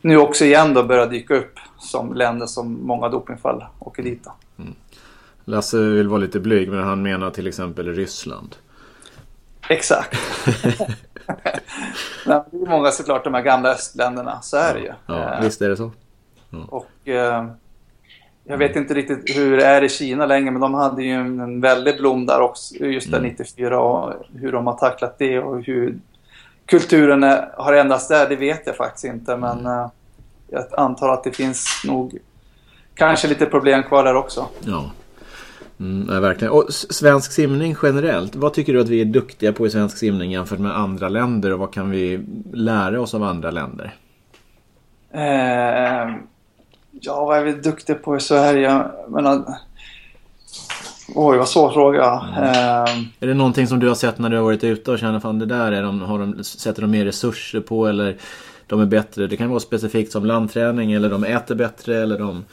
nu 0.00 0.16
också 0.16 0.44
igen 0.44 0.74
då 0.74 0.82
börjar 0.82 1.06
dyka 1.06 1.34
upp 1.34 1.58
som 1.78 2.14
länder 2.14 2.46
som 2.46 2.86
många 2.86 3.08
dopingfall 3.08 3.64
åker 3.78 4.02
dit. 4.02 4.26
Mm. 4.58 4.74
Lasse 5.44 5.76
vill 5.76 6.08
vara 6.08 6.20
lite 6.20 6.40
blyg 6.40 6.70
men 6.70 6.84
han 6.84 7.02
menar 7.02 7.30
till 7.30 7.46
exempel 7.46 7.94
Ryssland. 7.94 8.56
Exakt. 9.68 10.18
Nej, 12.26 12.42
det 12.50 12.56
är 12.56 12.68
många 12.68 12.90
såklart 12.90 13.24
de 13.24 13.34
här 13.34 13.42
gamla 13.42 13.70
östländerna, 13.70 14.40
så 14.42 14.56
är 14.56 14.74
det 14.74 14.80
ju. 14.80 14.92
Ja, 15.06 15.38
visst 15.42 15.62
är 15.62 15.68
det 15.68 15.76
så. 15.76 15.90
Ja. 16.50 16.58
Och 16.68 17.08
eh, 17.08 17.46
jag 18.48 18.58
vet 18.58 18.76
inte 18.76 18.94
riktigt 18.94 19.36
hur 19.36 19.56
det 19.56 19.64
är 19.64 19.84
i 19.84 19.88
Kina 19.88 20.26
längre, 20.26 20.50
men 20.50 20.60
de 20.60 20.74
hade 20.74 21.02
ju 21.02 21.12
en 21.12 21.60
väldig 21.60 21.96
blom 21.96 22.26
där 22.26 22.40
också, 22.40 22.74
just 22.74 23.10
där 23.10 23.18
mm. 23.18 23.30
94 23.30 23.80
och 23.80 24.12
hur 24.34 24.52
de 24.52 24.66
har 24.66 24.74
tacklat 24.74 25.18
det 25.18 25.38
och 25.38 25.62
hur 25.62 25.98
kulturen 26.66 27.24
är, 27.24 27.48
har 27.56 27.72
ändrats 27.72 28.08
där, 28.08 28.28
det 28.28 28.36
vet 28.36 28.62
jag 28.66 28.76
faktiskt 28.76 29.04
inte. 29.04 29.36
Men 29.36 29.58
mm. 29.58 29.72
eh, 29.72 29.88
jag 30.50 30.64
antar 30.76 31.08
att 31.08 31.24
det 31.24 31.32
finns 31.32 31.82
nog 31.86 32.18
kanske 32.94 33.28
lite 33.28 33.46
problem 33.46 33.82
kvar 33.82 34.04
där 34.04 34.14
också. 34.14 34.48
Ja. 34.60 34.90
Mm, 35.80 36.08
ja, 36.14 36.20
verkligen. 36.20 36.52
Och 36.52 36.72
svensk 36.72 37.32
simning 37.32 37.76
generellt. 37.82 38.36
Vad 38.36 38.54
tycker 38.54 38.72
du 38.72 38.80
att 38.80 38.88
vi 38.88 39.00
är 39.00 39.04
duktiga 39.04 39.52
på 39.52 39.66
i 39.66 39.70
svensk 39.70 39.98
simning 39.98 40.32
jämfört 40.32 40.58
med 40.58 40.78
andra 40.78 41.08
länder? 41.08 41.52
Och 41.52 41.58
vad 41.58 41.72
kan 41.72 41.90
vi 41.90 42.20
lära 42.52 43.00
oss 43.00 43.14
av 43.14 43.22
andra 43.22 43.50
länder? 43.50 43.94
Eh, 45.10 46.14
ja, 47.00 47.24
vad 47.24 47.38
är 47.38 47.42
vi 47.42 47.52
duktiga 47.52 47.96
på 47.96 48.16
i 48.16 48.20
Sverige? 48.20 48.62
Jag 48.62 49.12
menar, 49.12 49.44
oj, 51.14 51.38
vad 51.38 51.48
svår 51.48 51.70
fråga. 51.70 52.22
Mm. 52.36 52.44
Eh, 52.44 53.04
är 53.20 53.26
det 53.26 53.34
någonting 53.34 53.66
som 53.66 53.78
du 53.78 53.88
har 53.88 53.94
sett 53.94 54.18
när 54.18 54.28
du 54.28 54.36
har 54.36 54.44
varit 54.44 54.64
ute 54.64 54.90
och 54.90 54.98
känner 54.98 55.20
fan 55.20 55.38
det 55.38 55.46
där 55.46 55.72
är 55.72 55.82
de, 55.82 56.02
har 56.02 56.18
de, 56.18 56.44
sätter 56.44 56.82
de 56.82 56.90
mer 56.90 57.04
resurser 57.04 57.60
på 57.60 57.86
eller 57.86 58.16
de 58.66 58.80
är 58.80 58.86
bättre? 58.86 59.26
Det 59.26 59.36
kan 59.36 59.48
vara 59.50 59.60
specifikt 59.60 60.12
som 60.12 60.26
landträning 60.26 60.92
eller 60.92 61.10
de 61.10 61.24
äter 61.24 61.54
bättre 61.54 62.02
eller 62.02 62.18
de 62.18 62.44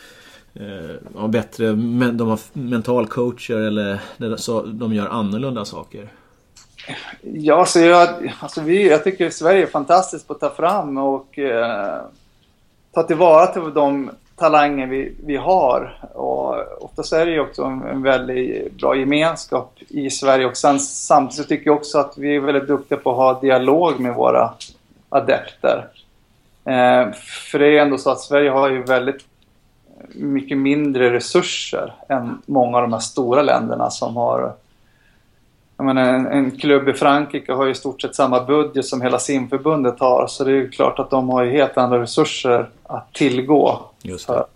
eh, 0.53 1.27
bättre, 1.27 1.75
men, 1.75 2.17
de 2.17 2.27
har 2.27 2.39
mentalcoacher 2.53 3.57
eller 3.57 3.99
så, 4.37 4.61
de 4.61 4.93
gör 4.93 5.07
annorlunda 5.07 5.65
saker? 5.65 6.09
Ja, 7.21 7.59
alltså 7.59 7.79
jag, 7.79 8.33
alltså 8.39 8.61
vi, 8.61 8.89
jag 8.89 9.03
tycker 9.03 9.29
Sverige 9.29 9.63
är 9.63 9.67
fantastiskt 9.67 10.27
på 10.27 10.33
att 10.33 10.39
ta 10.39 10.49
fram 10.49 10.97
och 10.97 11.39
eh, 11.39 12.01
ta 12.93 13.03
tillvara 13.03 13.47
till 13.47 13.73
de 13.73 14.09
talanger 14.35 14.87
vi, 14.87 15.15
vi 15.25 15.35
har. 15.35 15.97
Och 16.13 16.83
oftast 16.83 17.13
är 17.13 17.25
det 17.25 17.31
ju 17.31 17.39
också 17.39 17.63
en, 17.63 17.81
en 17.81 18.01
väldigt 18.01 18.73
bra 18.73 18.95
gemenskap 18.95 19.77
i 19.87 20.09
Sverige. 20.09 20.45
Och 20.45 20.57
sen, 20.57 20.79
samtidigt 20.79 21.35
så 21.35 21.43
tycker 21.43 21.67
jag 21.67 21.77
också 21.77 21.97
att 21.97 22.17
vi 22.17 22.35
är 22.35 22.39
väldigt 22.39 22.67
duktiga 22.67 22.97
på 22.97 23.11
att 23.11 23.17
ha 23.17 23.41
dialog 23.41 23.99
med 23.99 24.15
våra 24.15 24.53
adepter. 25.09 25.87
Eh, 26.65 27.11
för 27.51 27.59
det 27.59 27.77
är 27.77 27.81
ändå 27.81 27.97
så 27.97 28.09
att 28.09 28.19
Sverige 28.19 28.49
har 28.49 28.69
ju 28.69 28.83
väldigt 28.83 29.25
mycket 30.13 30.57
mindre 30.57 31.13
resurser 31.13 31.93
än 32.09 32.41
många 32.45 32.77
av 32.77 32.83
de 32.83 32.93
här 32.93 32.99
stora 32.99 33.41
länderna 33.41 33.89
som 33.89 34.15
har 34.15 34.53
jag 35.87 35.95
menar, 35.95 36.13
en, 36.13 36.27
en 36.27 36.51
klubb 36.51 36.89
i 36.89 36.93
Frankrike 36.93 37.53
har 37.53 37.65
ju 37.65 37.71
i 37.71 37.75
stort 37.75 38.01
sett 38.01 38.15
samma 38.15 38.43
budget 38.43 38.85
som 38.85 39.01
hela 39.01 39.19
simförbundet 39.19 39.99
har. 39.99 40.27
Så 40.27 40.43
det 40.43 40.51
är 40.51 40.55
ju 40.55 40.69
klart 40.69 40.99
att 40.99 41.09
de 41.09 41.29
har 41.29 41.43
ju 41.43 41.51
helt 41.51 41.77
andra 41.77 42.01
resurser 42.01 42.69
att 42.83 43.13
tillgå. 43.13 43.79
För 44.25 44.39
att 44.39 44.49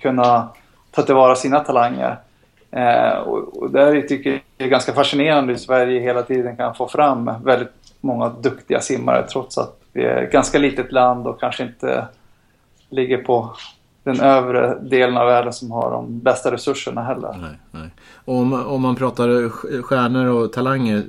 kunna 0.00 0.48
ta 0.90 1.02
tillvara 1.02 1.34
sina 1.34 1.60
talanger. 1.60 2.16
Eh, 2.70 3.18
och, 3.18 3.62
och 3.62 3.70
där 3.70 4.02
tycker 4.02 4.30
jag 4.30 4.40
det 4.56 4.64
är 4.64 4.68
ganska 4.68 4.92
fascinerande 4.92 5.52
hur 5.52 5.58
Sverige 5.58 6.00
hela 6.00 6.22
tiden 6.22 6.56
kan 6.56 6.74
få 6.74 6.88
fram 6.88 7.30
väldigt 7.44 7.72
många 8.00 8.28
duktiga 8.28 8.80
simmare 8.80 9.26
trots 9.26 9.58
att 9.58 9.80
vi 9.92 10.04
är 10.04 10.22
ett 10.22 10.32
ganska 10.32 10.58
litet 10.58 10.92
land 10.92 11.26
och 11.26 11.40
kanske 11.40 11.62
inte 11.62 12.06
ligger 12.88 13.18
på 13.18 13.50
den 14.02 14.20
övre 14.20 14.78
delen 14.82 15.16
av 15.16 15.26
världen 15.26 15.52
som 15.52 15.70
har 15.70 15.90
de 15.90 16.18
bästa 16.18 16.52
resurserna 16.52 17.02
heller. 17.02 17.36
Nej, 17.40 17.58
nej. 17.70 17.90
Om, 18.24 18.52
om 18.52 18.82
man 18.82 18.96
pratar 18.96 19.48
stjärnor 19.82 20.26
och 20.26 20.52
talanger. 20.52 21.04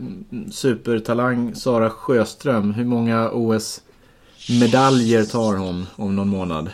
Supertalang 0.52 1.56
Sara 1.56 1.90
Sjöström. 1.90 2.74
Hur 2.74 2.86
många 2.86 3.30
OS-medaljer 3.30 5.24
tar 5.24 5.58
hon 5.58 5.88
om 5.96 6.16
någon 6.16 6.30
månad? 6.30 6.70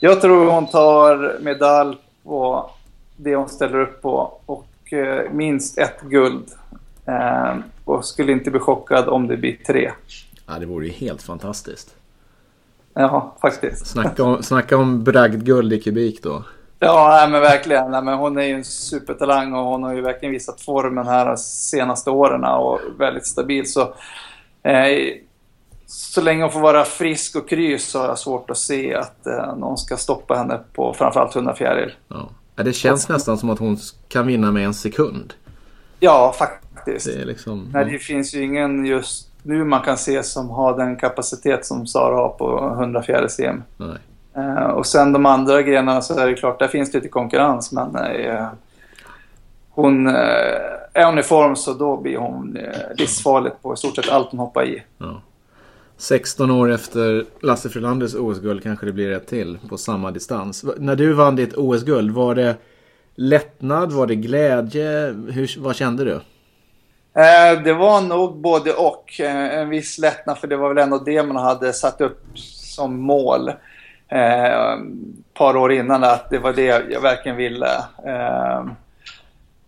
Jag 0.00 0.20
tror 0.20 0.50
hon 0.50 0.66
tar 0.66 1.38
medalj 1.40 1.96
på 2.24 2.70
det 3.16 3.36
hon 3.36 3.48
ställer 3.48 3.80
upp 3.80 4.02
på. 4.02 4.40
Och 4.46 4.92
eh, 4.92 5.32
minst 5.32 5.78
ett 5.78 6.00
guld. 6.00 6.44
Eh, 7.06 7.56
och 7.84 8.04
skulle 8.04 8.32
inte 8.32 8.50
bli 8.50 8.60
chockad 8.60 9.08
om 9.08 9.26
det 9.26 9.36
blir 9.36 9.56
tre. 9.66 9.90
Ja, 10.46 10.58
det 10.58 10.66
vore 10.66 10.86
ju 10.86 10.92
helt 10.92 11.22
fantastiskt. 11.22 11.94
Ja, 13.00 13.36
faktiskt. 13.40 13.86
Snacka 13.86 14.24
om, 14.24 14.42
snacka 14.42 14.76
om 14.76 15.04
bragdguld 15.04 15.72
i 15.72 15.80
kubik 15.80 16.22
då. 16.22 16.44
Ja, 16.78 17.08
nej, 17.10 17.30
men 17.30 17.40
verkligen. 17.40 17.90
Nej, 17.90 18.02
men 18.02 18.18
hon 18.18 18.38
är 18.38 18.42
ju 18.42 18.54
en 18.54 18.64
supertalang 18.64 19.54
och 19.54 19.64
hon 19.64 19.82
har 19.82 19.94
ju 19.94 20.00
verkligen 20.00 20.32
visat 20.32 20.60
formen 20.60 21.06
här 21.06 21.26
de 21.26 21.36
senaste 21.36 22.10
åren 22.10 22.44
och 22.44 22.80
väldigt 22.98 23.26
stabil. 23.26 23.72
Så, 23.72 23.80
eh, 24.62 25.14
så 25.86 26.20
länge 26.20 26.42
hon 26.42 26.52
får 26.52 26.60
vara 26.60 26.84
frisk 26.84 27.36
och 27.36 27.48
kry 27.48 27.78
så 27.78 27.98
har 27.98 28.06
jag 28.06 28.18
svårt 28.18 28.50
att 28.50 28.58
se 28.58 28.94
att 28.94 29.26
eh, 29.26 29.56
någon 29.56 29.78
ska 29.78 29.96
stoppa 29.96 30.34
henne 30.34 30.60
på 30.72 30.94
framförallt 30.94 31.36
100 31.36 31.54
fjäril. 31.54 31.92
Ja. 32.08 32.28
Det 32.54 32.72
känns 32.72 33.08
nästan 33.08 33.38
som 33.38 33.50
att 33.50 33.58
hon 33.58 33.78
kan 34.08 34.26
vinna 34.26 34.50
med 34.52 34.64
en 34.64 34.74
sekund. 34.74 35.34
Ja, 36.00 36.34
faktiskt. 36.38 37.06
Det, 37.06 37.24
liksom, 37.24 37.70
Nej, 37.72 37.84
det 37.84 37.98
finns 37.98 38.34
ju 38.34 38.42
ingen 38.42 38.86
just 38.86 39.29
nu 39.42 39.64
man 39.64 39.82
kan 39.82 39.96
se 39.96 40.22
som 40.22 40.50
har 40.50 40.76
den 40.76 40.96
kapacitet 40.96 41.66
som 41.66 41.86
Sara 41.86 42.14
har 42.14 42.28
på 42.28 42.74
100 42.80 43.02
fjärilscm. 43.02 43.62
Eh, 44.36 44.70
och 44.70 44.86
sen 44.86 45.12
de 45.12 45.26
andra 45.26 45.62
grenarna 45.62 46.00
så 46.00 46.18
är 46.18 46.26
det 46.26 46.34
klart, 46.34 46.58
där 46.58 46.68
finns 46.68 46.92
det 46.92 46.98
lite 46.98 47.08
konkurrens 47.08 47.72
men 47.72 47.96
eh, 47.96 48.46
hon, 49.70 50.06
eh, 50.06 50.14
är 50.92 51.06
hon 51.06 51.18
i 51.18 51.22
form 51.22 51.56
så 51.56 51.72
då 51.72 51.96
blir 51.96 52.16
hon 52.16 52.56
eh, 52.56 52.96
livsfarligt 52.96 53.62
på 53.62 53.74
i 53.74 53.76
stort 53.76 53.96
sett 53.96 54.08
allt 54.08 54.30
hon 54.30 54.40
hoppar 54.40 54.64
i. 54.64 54.82
Ja. 54.98 55.22
16 55.96 56.50
år 56.50 56.70
efter 56.70 57.24
Lasse 57.40 57.68
Frilanders 57.68 58.14
OS-guld 58.14 58.62
kanske 58.62 58.86
det 58.86 58.92
blir 58.92 59.10
ett 59.10 59.26
till 59.26 59.58
på 59.68 59.78
samma 59.78 60.10
distans. 60.10 60.64
När 60.78 60.96
du 60.96 61.12
vann 61.12 61.36
ditt 61.36 61.54
OS-guld, 61.54 62.10
var 62.10 62.34
det 62.34 62.56
lättnad? 63.14 63.92
Var 63.92 64.06
det 64.06 64.14
glädje? 64.14 65.14
Hur, 65.28 65.60
vad 65.60 65.76
kände 65.76 66.04
du? 66.04 66.20
Eh, 67.14 67.62
det 67.62 67.72
var 67.72 68.00
nog 68.00 68.36
både 68.36 68.72
och. 68.72 69.20
Eh, 69.20 69.58
en 69.58 69.68
viss 69.68 69.98
lättnad 69.98 70.38
för 70.38 70.46
det 70.46 70.56
var 70.56 70.68
väl 70.68 70.84
ändå 70.84 70.98
det 70.98 71.22
man 71.22 71.36
hade 71.36 71.72
satt 71.72 72.00
upp 72.00 72.22
som 72.34 73.00
mål. 73.00 73.48
Eh, 74.08 74.72
ett 74.72 75.34
par 75.34 75.56
år 75.56 75.72
innan 75.72 76.04
att 76.04 76.30
det 76.30 76.38
var 76.38 76.52
det 76.52 76.90
jag 76.90 77.00
verkligen 77.00 77.36
ville. 77.36 77.76
Eh, 78.06 78.64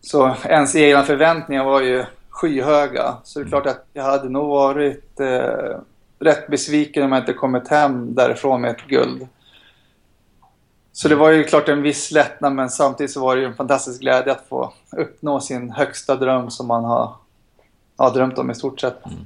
så 0.01 0.35
ens 0.45 0.77
egna 0.77 1.03
förväntningar 1.03 1.65
var 1.65 1.81
ju 1.81 2.05
skyhöga. 2.29 3.15
Så 3.25 3.39
det 3.39 3.45
är 3.45 3.49
klart 3.49 3.67
att 3.67 3.87
jag 3.93 4.03
hade 4.05 4.29
nog 4.29 4.49
varit 4.49 5.21
eh, 5.21 5.79
rätt 6.19 6.47
besviken 6.47 7.03
om 7.03 7.13
jag 7.13 7.23
inte 7.23 7.33
kommit 7.33 7.69
hem 7.69 8.15
därifrån 8.15 8.61
med 8.61 8.71
ett 8.71 8.87
guld. 8.87 9.29
Så 10.93 11.09
det 11.09 11.15
var 11.15 11.31
ju 11.31 11.45
klart 11.45 11.69
en 11.69 11.83
viss 11.83 12.11
lättnad 12.11 12.53
men 12.53 12.71
samtidigt 12.71 13.13
så 13.13 13.21
var 13.21 13.37
det 13.37 13.43
ju 13.43 13.49
en 13.49 13.55
fantastisk 13.55 14.01
glädje 14.01 14.33
att 14.33 14.49
få 14.49 14.73
uppnå 14.91 15.41
sin 15.41 15.71
högsta 15.71 16.17
dröm 16.17 16.51
som 16.51 16.67
man 16.67 16.85
har 16.85 17.15
ja, 18.03 18.11
drömt 18.11 18.39
om 18.39 18.51
i 18.51 18.55
stort 18.55 18.81
sett. 18.81 19.07
Mm. 19.07 19.19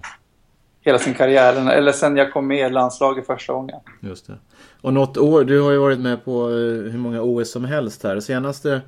Hela 0.80 0.98
sin 0.98 1.14
karriär, 1.14 1.70
eller 1.70 1.92
sen 1.92 2.16
jag 2.16 2.32
kom 2.32 2.46
med 2.46 2.66
i 2.66 2.70
landslaget 2.70 3.26
första 3.26 3.52
gången. 3.52 3.80
Just 4.00 4.26
det. 4.26 4.34
Och 4.80 4.94
något 4.94 5.16
år, 5.16 5.44
du 5.44 5.60
har 5.60 5.70
ju 5.70 5.78
varit 5.78 5.98
med 5.98 6.24
på 6.24 6.48
eh, 6.48 6.92
hur 6.92 6.98
många 6.98 7.22
OS 7.22 7.50
som 7.50 7.64
helst 7.64 8.02
här. 8.02 8.20
Senaste 8.20 8.80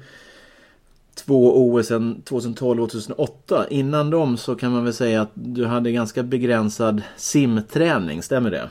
två 1.14 1.66
OS 1.66 1.88
2012 2.24 2.83
och 2.83 2.90
2008. 2.90 3.66
Innan 3.70 4.11
dem 4.11 4.37
så 4.37 4.55
kan 4.55 4.72
man 4.72 4.85
väl 4.85 4.94
säga 4.94 5.22
att 5.22 5.31
du 5.35 5.66
hade 5.66 5.92
ganska 5.92 6.22
begränsad 6.22 7.03
simträning, 7.16 8.22
stämmer 8.22 8.51
det? 8.51 8.68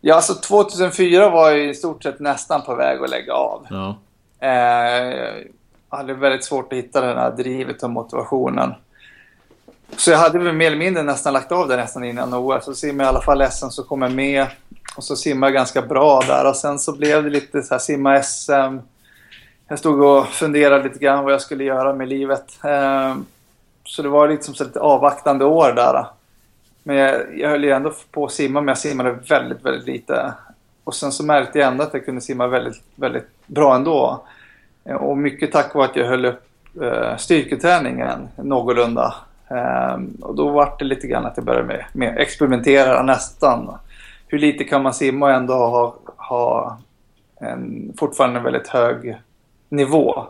Ja, 0.00 0.14
alltså 0.14 0.34
2004 0.34 1.30
var 1.30 1.50
jag 1.50 1.68
i 1.68 1.74
stort 1.74 2.02
sett 2.02 2.20
nästan 2.20 2.62
på 2.62 2.74
väg 2.74 3.02
att 3.02 3.10
lägga 3.10 3.32
av. 3.32 3.66
Ja. 3.70 3.96
Eh, 4.40 4.50
jag 5.90 5.96
hade 5.98 6.14
väldigt 6.14 6.44
svårt 6.44 6.72
att 6.72 6.78
hitta 6.78 7.00
den 7.00 7.16
här 7.16 7.36
drivet 7.36 7.82
och 7.82 7.90
motivationen. 7.90 8.74
Så 9.96 10.10
jag 10.10 10.18
hade 10.18 10.38
väl 10.38 10.54
mer 10.54 10.66
eller 10.66 10.76
mindre 10.76 11.02
nästan 11.02 11.32
lagt 11.32 11.52
av 11.52 11.68
det 11.68 11.76
nästan 11.76 12.04
innan 12.04 12.34
OS. 12.34 12.64
Så 12.64 12.74
simmade 12.74 13.04
jag 13.04 13.12
i 13.12 13.16
alla 13.16 13.24
fall 13.24 13.50
SM 13.50 13.68
så 13.68 13.82
kom 13.82 14.02
jag 14.02 14.12
med. 14.12 14.46
Och 14.96 15.04
så 15.04 15.16
simmade 15.16 15.52
jag 15.52 15.54
ganska 15.54 15.82
bra 15.82 16.22
där. 16.26 16.48
Och 16.48 16.56
sen 16.56 16.78
så 16.78 16.96
blev 16.96 17.24
det 17.24 17.30
lite 17.30 17.62
så 17.62 17.74
här 17.74 17.78
simma 17.78 18.22
SM. 18.22 18.78
Jag 19.68 19.78
stod 19.78 20.02
och 20.02 20.26
funderade 20.26 20.84
lite 20.84 20.98
grann 20.98 21.24
vad 21.24 21.32
jag 21.32 21.40
skulle 21.40 21.64
göra 21.64 21.92
med 21.92 22.08
livet. 22.08 22.58
Ehm, 22.64 23.26
så 23.84 24.02
det 24.02 24.08
var 24.08 24.28
liksom 24.28 24.54
så 24.54 24.64
lite 24.64 24.80
avvaktande 24.80 25.44
år 25.44 25.72
där. 25.72 26.06
Men 26.82 26.96
jag, 26.96 27.38
jag 27.38 27.50
höll 27.50 27.64
ju 27.64 27.70
ändå 27.70 27.92
på 28.10 28.24
att 28.24 28.32
simma, 28.32 28.60
men 28.60 28.68
jag 28.68 28.78
simmade 28.78 29.10
väldigt, 29.10 29.64
väldigt 29.64 29.86
lite. 29.86 30.32
Och 30.84 30.94
sen 30.94 31.12
så 31.12 31.24
märkte 31.24 31.58
jag 31.58 31.68
ändå 31.68 31.84
att 31.84 31.94
jag 31.94 32.04
kunde 32.04 32.20
simma 32.20 32.46
väldigt, 32.46 32.82
väldigt 32.94 33.28
bra 33.46 33.74
ändå. 33.74 34.24
Och 34.84 35.18
mycket 35.18 35.52
tack 35.52 35.74
vare 35.74 35.84
att 35.84 35.96
jag 35.96 36.06
höll 36.06 36.24
upp 36.24 36.42
eh, 36.82 37.16
styrketräningen 37.16 38.28
någorlunda. 38.36 39.14
Um, 39.48 40.16
och 40.22 40.34
då 40.34 40.48
var 40.48 40.74
det 40.78 40.84
lite 40.84 41.06
grann 41.06 41.26
att 41.26 41.36
jag 41.36 41.46
började 41.46 41.66
med, 41.66 41.84
med 41.92 42.18
experimentera 42.18 43.02
nästan. 43.02 43.78
Hur 44.28 44.38
lite 44.38 44.64
kan 44.64 44.82
man 44.82 44.94
simma 44.94 45.26
och 45.26 45.32
ändå 45.32 45.54
ha, 45.54 45.96
ha 46.16 46.78
en 47.40 47.92
fortfarande 47.98 48.40
väldigt 48.40 48.68
hög 48.68 49.16
nivå? 49.68 50.26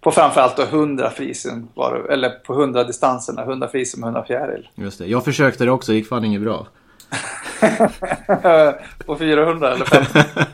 På 0.00 0.10
framförallt 0.10 0.56
då 0.56 0.62
100 0.62 1.10
frisim, 1.10 1.68
eller 2.10 2.30
på 2.30 2.52
100 2.52 2.84
distanserna, 2.84 3.42
100 3.42 3.68
frisim 3.68 4.02
och 4.02 4.06
100 4.06 4.24
fjäril. 4.24 4.68
Just 4.74 4.98
det, 4.98 5.06
jag 5.06 5.24
försökte 5.24 5.64
det 5.64 5.70
också, 5.70 5.92
det 5.92 5.98
gick 5.98 6.08
fan 6.08 6.24
inget 6.24 6.42
bra. 6.42 6.66
på 9.06 9.16
400 9.16 9.72
eller 9.72 9.84
500? 9.84 10.24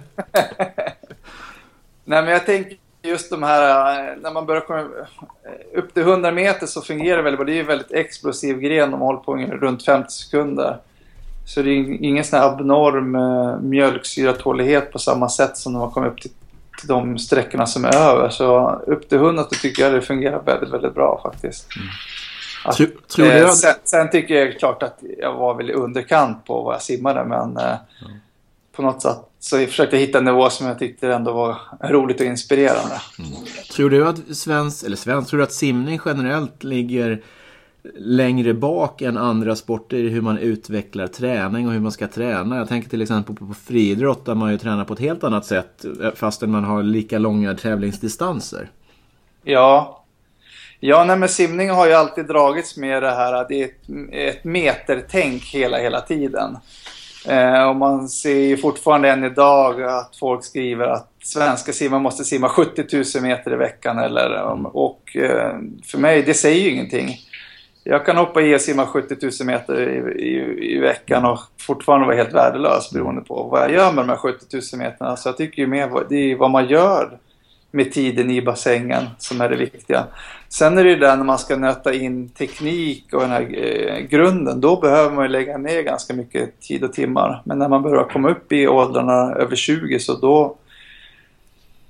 Nej 2.04 2.22
men 2.22 2.28
jag 2.28 2.46
tänker 2.46 2.76
just 3.06 3.30
de 3.30 3.42
här, 3.42 3.90
eh, 3.98 4.16
när 4.22 4.30
man 4.30 4.46
börjar 4.46 4.60
komma 4.60 4.80
eh, 4.80 5.78
upp 5.78 5.94
till 5.94 6.02
100 6.02 6.32
meter 6.32 6.66
så 6.66 6.82
fungerar 6.82 7.16
det 7.16 7.22
väldigt 7.22 7.38
bra. 7.38 7.46
Det 7.46 7.52
är 7.52 7.54
ju 7.54 7.60
en 7.60 7.66
väldigt 7.66 7.92
explosiv 7.92 8.58
gren. 8.58 8.90
De 8.90 9.00
håller 9.00 9.20
på 9.20 9.36
runt 9.36 9.84
50 9.84 10.12
sekunder. 10.12 10.78
Så 11.46 11.62
det 11.62 11.70
är 11.70 12.04
ingen 12.04 12.24
sån 12.24 12.38
här 12.38 12.46
abnorm 12.46 13.14
uh, 13.14 13.60
mjölksyratålighet 13.60 14.92
på 14.92 14.98
samma 14.98 15.28
sätt 15.28 15.56
som 15.56 15.72
när 15.72 15.80
man 15.80 15.90
kommer 15.90 16.06
upp 16.08 16.20
till, 16.20 16.30
till 16.78 16.88
de 16.88 17.18
sträckorna 17.18 17.66
som 17.66 17.84
är 17.84 17.96
över. 17.96 18.28
Så 18.28 18.70
upp 18.86 19.08
till 19.08 19.18
100 19.18 19.42
så 19.42 19.48
tycker 19.48 19.82
jag 19.82 19.92
det 19.92 20.02
fungerar 20.02 20.42
väldigt, 20.42 20.70
väldigt 20.70 20.94
bra 20.94 21.20
faktiskt. 21.22 21.68
Mm. 21.76 21.88
Att, 22.64 22.76
tror, 22.76 22.88
tror 23.16 23.26
eh, 23.26 23.50
sen, 23.50 23.74
sen, 23.84 24.10
tycker 24.10 24.34
jag 24.34 24.58
klart 24.58 24.82
att 24.82 24.98
jag 25.18 25.34
var 25.34 25.54
väl 25.54 25.70
i 25.70 25.72
underkant 25.72 26.44
på 26.44 26.62
vad 26.62 26.74
jag 26.74 26.82
simmade 26.82 27.24
men 27.24 27.56
eh, 27.56 27.64
mm. 27.64 28.18
på 28.72 28.82
något 28.82 29.02
sätt 29.02 29.18
så 29.46 29.56
jag 29.56 29.68
försökte 29.68 29.96
hitta 29.96 30.18
en 30.18 30.24
nivå 30.24 30.50
som 30.50 30.66
jag 30.66 30.78
tyckte 30.78 31.12
ändå 31.12 31.32
var 31.32 31.56
roligt 31.80 32.20
och 32.20 32.26
inspirerande. 32.26 33.00
Mm. 33.18 33.30
Tror 33.72 33.90
du 33.90 34.08
att 34.08 34.36
svensk, 34.36 34.86
eller 34.86 34.96
svensk, 34.96 35.30
tror 35.30 35.38
du 35.38 35.44
att 35.44 35.52
simning 35.52 36.00
generellt 36.04 36.64
ligger 36.64 37.22
längre 37.98 38.54
bak 38.54 39.02
än 39.02 39.16
andra 39.16 39.56
sporter 39.56 39.96
i 39.96 40.08
hur 40.08 40.20
man 40.20 40.38
utvecklar 40.38 41.06
träning 41.06 41.66
och 41.66 41.72
hur 41.72 41.80
man 41.80 41.92
ska 41.92 42.08
träna. 42.08 42.56
Jag 42.56 42.68
tänker 42.68 42.88
till 42.88 43.02
exempel 43.02 43.36
på, 43.36 43.46
på 43.46 43.54
friidrott 43.54 44.24
där 44.24 44.34
man 44.34 44.52
ju 44.52 44.58
tränar 44.58 44.84
på 44.84 44.92
ett 44.92 45.00
helt 45.00 45.24
annat 45.24 45.46
sätt 45.46 45.84
fastän 46.14 46.50
man 46.50 46.64
har 46.64 46.82
lika 46.82 47.18
långa 47.18 47.54
tävlingsdistanser. 47.54 48.70
Ja, 49.44 50.02
Ja, 50.80 51.04
nej, 51.04 51.16
men 51.16 51.28
simning 51.28 51.70
har 51.70 51.86
ju 51.86 51.92
alltid 51.92 52.26
dragits 52.26 52.76
med 52.76 53.02
det 53.02 53.10
här 53.10 53.32
att 53.32 53.48
det 53.48 53.62
är 53.62 53.64
ett, 53.64 54.36
ett 54.36 54.44
metertänk 54.44 55.44
hela, 55.44 55.78
hela 55.78 56.00
tiden. 56.00 56.56
Eh, 57.28 57.68
och 57.68 57.76
man 57.76 58.08
ser 58.08 58.38
ju 58.38 58.56
fortfarande 58.56 59.10
än 59.10 59.24
idag 59.24 59.82
att 59.82 60.16
folk 60.20 60.44
skriver 60.44 60.86
att 60.86 61.10
svenska 61.22 61.72
simmare 61.72 62.00
måste 62.00 62.24
simma 62.24 62.48
70 62.48 62.84
000 63.14 63.22
meter 63.22 63.52
i 63.52 63.56
veckan. 63.56 63.98
Eller, 63.98 64.76
och 64.76 65.16
eh, 65.16 65.58
för 65.84 65.98
mig, 65.98 66.22
det 66.22 66.34
säger 66.34 66.60
ju 66.60 66.70
ingenting. 66.70 67.16
Jag 67.84 68.06
kan 68.06 68.16
hoppa 68.16 68.42
i 68.42 68.56
och 68.56 68.60
simma 68.60 68.86
70 68.86 69.16
000 69.22 69.32
meter 69.46 69.88
i, 69.88 70.22
i, 70.22 70.74
i, 70.74 70.78
veckan 70.78 71.24
och 71.24 71.38
fortfarande 71.60 72.06
vara 72.06 72.16
helt 72.16 72.34
värdelös 72.34 72.90
beroende 72.90 73.20
på 73.20 73.42
vad 73.42 73.60
jag 73.60 73.72
gör 73.72 73.92
med 73.92 74.04
de 74.04 74.08
här 74.08 74.16
70 74.16 74.46
000 74.52 74.62
meterna. 74.78 75.16
Så 75.16 75.28
jag 75.28 75.36
tycker 75.36 75.62
ju 75.62 75.68
mer 75.68 76.04
det 76.08 76.32
är 76.32 76.36
vad 76.36 76.50
man 76.50 76.68
gör 76.68 77.18
med 77.70 77.92
tiden 77.92 78.30
i 78.30 78.42
bassängen 78.42 79.04
som 79.18 79.40
är 79.40 79.48
det 79.48 79.56
viktiga. 79.56 80.06
Sen 80.48 80.78
är 80.78 80.84
det 80.84 80.90
ju 80.90 80.96
där 80.96 81.16
när 81.16 81.24
man 81.24 81.38
ska 81.38 81.56
nöta 81.56 81.94
in 81.94 82.28
teknik 82.28 83.12
och 83.12 83.20
den 83.20 83.30
här 83.30 83.64
eh, 83.64 83.98
grunden. 83.98 84.60
Då 84.60 84.80
behöver 84.80 85.14
man 85.14 85.24
ju 85.24 85.28
lägga 85.28 85.58
ner 85.58 85.82
ganska 85.82 86.14
mycket 86.14 86.60
tid 86.60 86.84
och 86.84 86.92
timmar. 86.92 87.42
Men 87.44 87.58
när 87.58 87.68
man 87.68 87.82
börjar 87.82 88.04
komma 88.04 88.30
upp 88.30 88.52
i 88.52 88.68
åldrarna 88.68 89.34
över 89.34 89.56
20 89.56 89.98
så 89.98 90.14
då 90.14 90.56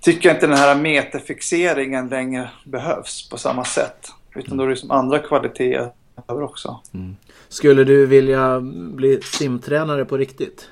tycker 0.01 0.29
jag 0.29 0.37
inte 0.37 0.47
den 0.47 0.57
här 0.57 0.75
meterfixeringen 0.75 2.09
längre 2.09 2.51
behövs 2.65 3.29
på 3.29 3.39
samma 3.39 3.65
sätt. 3.65 4.09
Utan 4.35 4.57
då 4.57 4.65
är 4.65 4.69
det 4.69 4.77
som 4.77 4.91
andra 4.91 5.19
kvaliteter 5.19 5.91
över 6.29 6.43
också. 6.43 6.81
Mm. 6.95 7.17
Skulle 7.49 7.85
du 7.85 8.07
vilja 8.07 8.61
bli 8.95 9.21
simtränare 9.23 10.05
på 10.05 10.17
riktigt? 10.17 10.69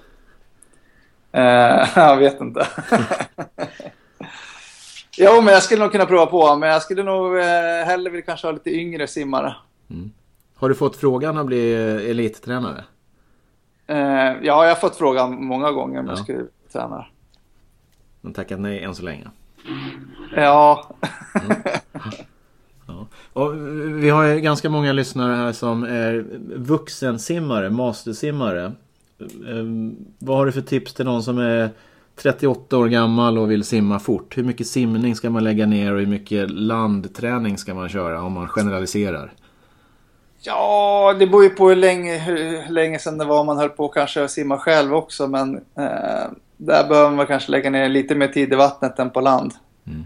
Eh, 1.32 1.88
jag 1.96 2.16
vet 2.16 2.40
inte. 2.40 2.66
Jo, 5.18 5.40
men 5.40 5.54
jag 5.54 5.62
skulle 5.62 5.82
nog 5.82 5.92
kunna 5.92 6.06
prova 6.06 6.26
på. 6.26 6.56
Men 6.56 6.68
jag 6.68 6.82
skulle 6.82 7.02
nog 7.02 7.38
eh, 7.38 7.86
hellre 7.86 8.10
vilja 8.10 8.26
kanske 8.26 8.46
ha 8.46 8.52
lite 8.52 8.70
yngre 8.70 9.06
simmare. 9.06 9.56
Mm. 9.90 10.12
Har 10.54 10.68
du 10.68 10.74
fått 10.74 10.96
frågan 10.96 11.38
att 11.38 11.46
bli 11.46 11.72
eh, 11.74 12.10
elittränare? 12.10 12.84
Eh, 13.86 13.96
ja, 13.98 14.36
jag 14.42 14.68
har 14.68 14.74
fått 14.74 14.96
frågan 14.96 15.44
många 15.44 15.70
gånger 15.70 16.00
om 16.00 16.06
ja. 16.06 16.12
jag 16.12 16.18
skulle 16.18 16.38
bli 16.38 16.48
tränare. 16.72 17.06
Men 18.20 18.32
tackat 18.32 18.60
nej 18.60 18.82
än 18.82 18.94
så 18.94 19.02
länge? 19.02 19.30
Ja. 20.36 20.90
mm. 21.44 21.56
ja. 22.86 23.06
Och 23.32 23.54
vi 24.02 24.10
har 24.10 24.24
ju 24.24 24.40
ganska 24.40 24.70
många 24.70 24.92
lyssnare 24.92 25.36
här 25.36 25.52
som 25.52 25.82
är 25.82 26.26
vuxensimmare, 26.56 27.70
mastersimmare. 27.70 28.72
Eh, 29.20 29.64
vad 30.18 30.36
har 30.36 30.46
du 30.46 30.52
för 30.52 30.60
tips 30.60 30.94
till 30.94 31.04
någon 31.04 31.22
som 31.22 31.38
är 31.38 31.70
38 32.16 32.76
år 32.76 32.88
gammal 32.88 33.38
och 33.38 33.50
vill 33.50 33.64
simma 33.64 33.98
fort. 33.98 34.38
Hur 34.38 34.44
mycket 34.44 34.66
simning 34.66 35.16
ska 35.16 35.30
man 35.30 35.44
lägga 35.44 35.66
ner 35.66 35.92
och 35.92 35.98
hur 36.00 36.06
mycket 36.06 36.50
landträning 36.50 37.58
ska 37.58 37.74
man 37.74 37.88
köra 37.88 38.22
om 38.22 38.32
man 38.32 38.48
generaliserar? 38.48 39.32
Ja, 40.46 41.14
det 41.18 41.26
beror 41.26 41.44
ju 41.44 41.50
på 41.50 41.68
hur 41.68 41.76
länge, 41.76 42.18
hur 42.18 42.68
länge 42.68 42.98
sedan 42.98 43.18
det 43.18 43.24
var 43.24 43.44
man 43.44 43.58
höll 43.58 43.68
på 43.68 43.88
kanske 43.88 44.24
att 44.24 44.30
simma 44.30 44.58
själv 44.58 44.94
också. 44.94 45.26
Men 45.26 45.54
eh, 45.56 46.30
där 46.56 46.88
behöver 46.88 47.10
man 47.10 47.26
kanske 47.26 47.50
lägga 47.50 47.70
ner 47.70 47.88
lite 47.88 48.14
mer 48.14 48.28
tid 48.28 48.52
i 48.52 48.56
vattnet 48.56 48.98
än 48.98 49.10
på 49.10 49.20
land. 49.20 49.52
Mm. 49.86 50.04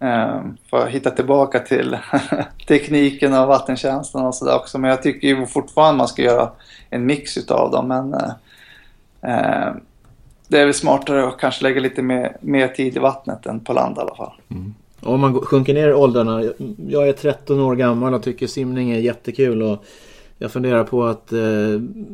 Eh, 0.00 0.40
för 0.70 0.86
att 0.86 0.90
hitta 0.90 1.10
tillbaka 1.10 1.58
till 1.58 1.98
tekniken 2.68 3.34
och 3.34 3.48
vattentjänsten 3.48 4.20
och 4.20 4.34
sådär 4.34 4.56
också. 4.56 4.78
Men 4.78 4.90
jag 4.90 5.02
tycker 5.02 5.28
ju 5.28 5.46
fortfarande 5.46 5.98
man 5.98 6.08
ska 6.08 6.22
göra 6.22 6.50
en 6.90 7.06
mix 7.06 7.36
utav 7.36 7.70
dem. 7.70 7.88
Men 7.88 8.14
eh, 8.14 8.30
eh 9.32 9.74
det 10.48 10.58
är 10.58 10.64
väl 10.64 10.74
smartare 10.74 11.28
att 11.28 11.38
kanske 11.38 11.62
lägga 11.62 11.80
lite 11.80 12.02
mer, 12.02 12.36
mer 12.40 12.68
tid 12.68 12.96
i 12.96 12.98
vattnet 12.98 13.46
än 13.46 13.60
på 13.60 13.72
land 13.72 13.96
i 13.96 14.00
alla 14.00 14.14
fall. 14.14 14.32
Mm. 14.48 14.74
Om 15.00 15.20
man 15.20 15.40
sjunker 15.40 15.74
ner 15.74 15.88
i 15.88 15.92
åldrarna. 15.92 16.42
Jag 16.88 17.08
är 17.08 17.12
13 17.12 17.60
år 17.60 17.76
gammal 17.76 18.14
och 18.14 18.22
tycker 18.22 18.46
simning 18.46 18.90
är 18.90 18.98
jättekul. 18.98 19.62
Och 19.62 19.84
jag 20.38 20.52
funderar 20.52 20.84
på 20.84 21.04
att 21.04 21.32
eh, 21.32 21.38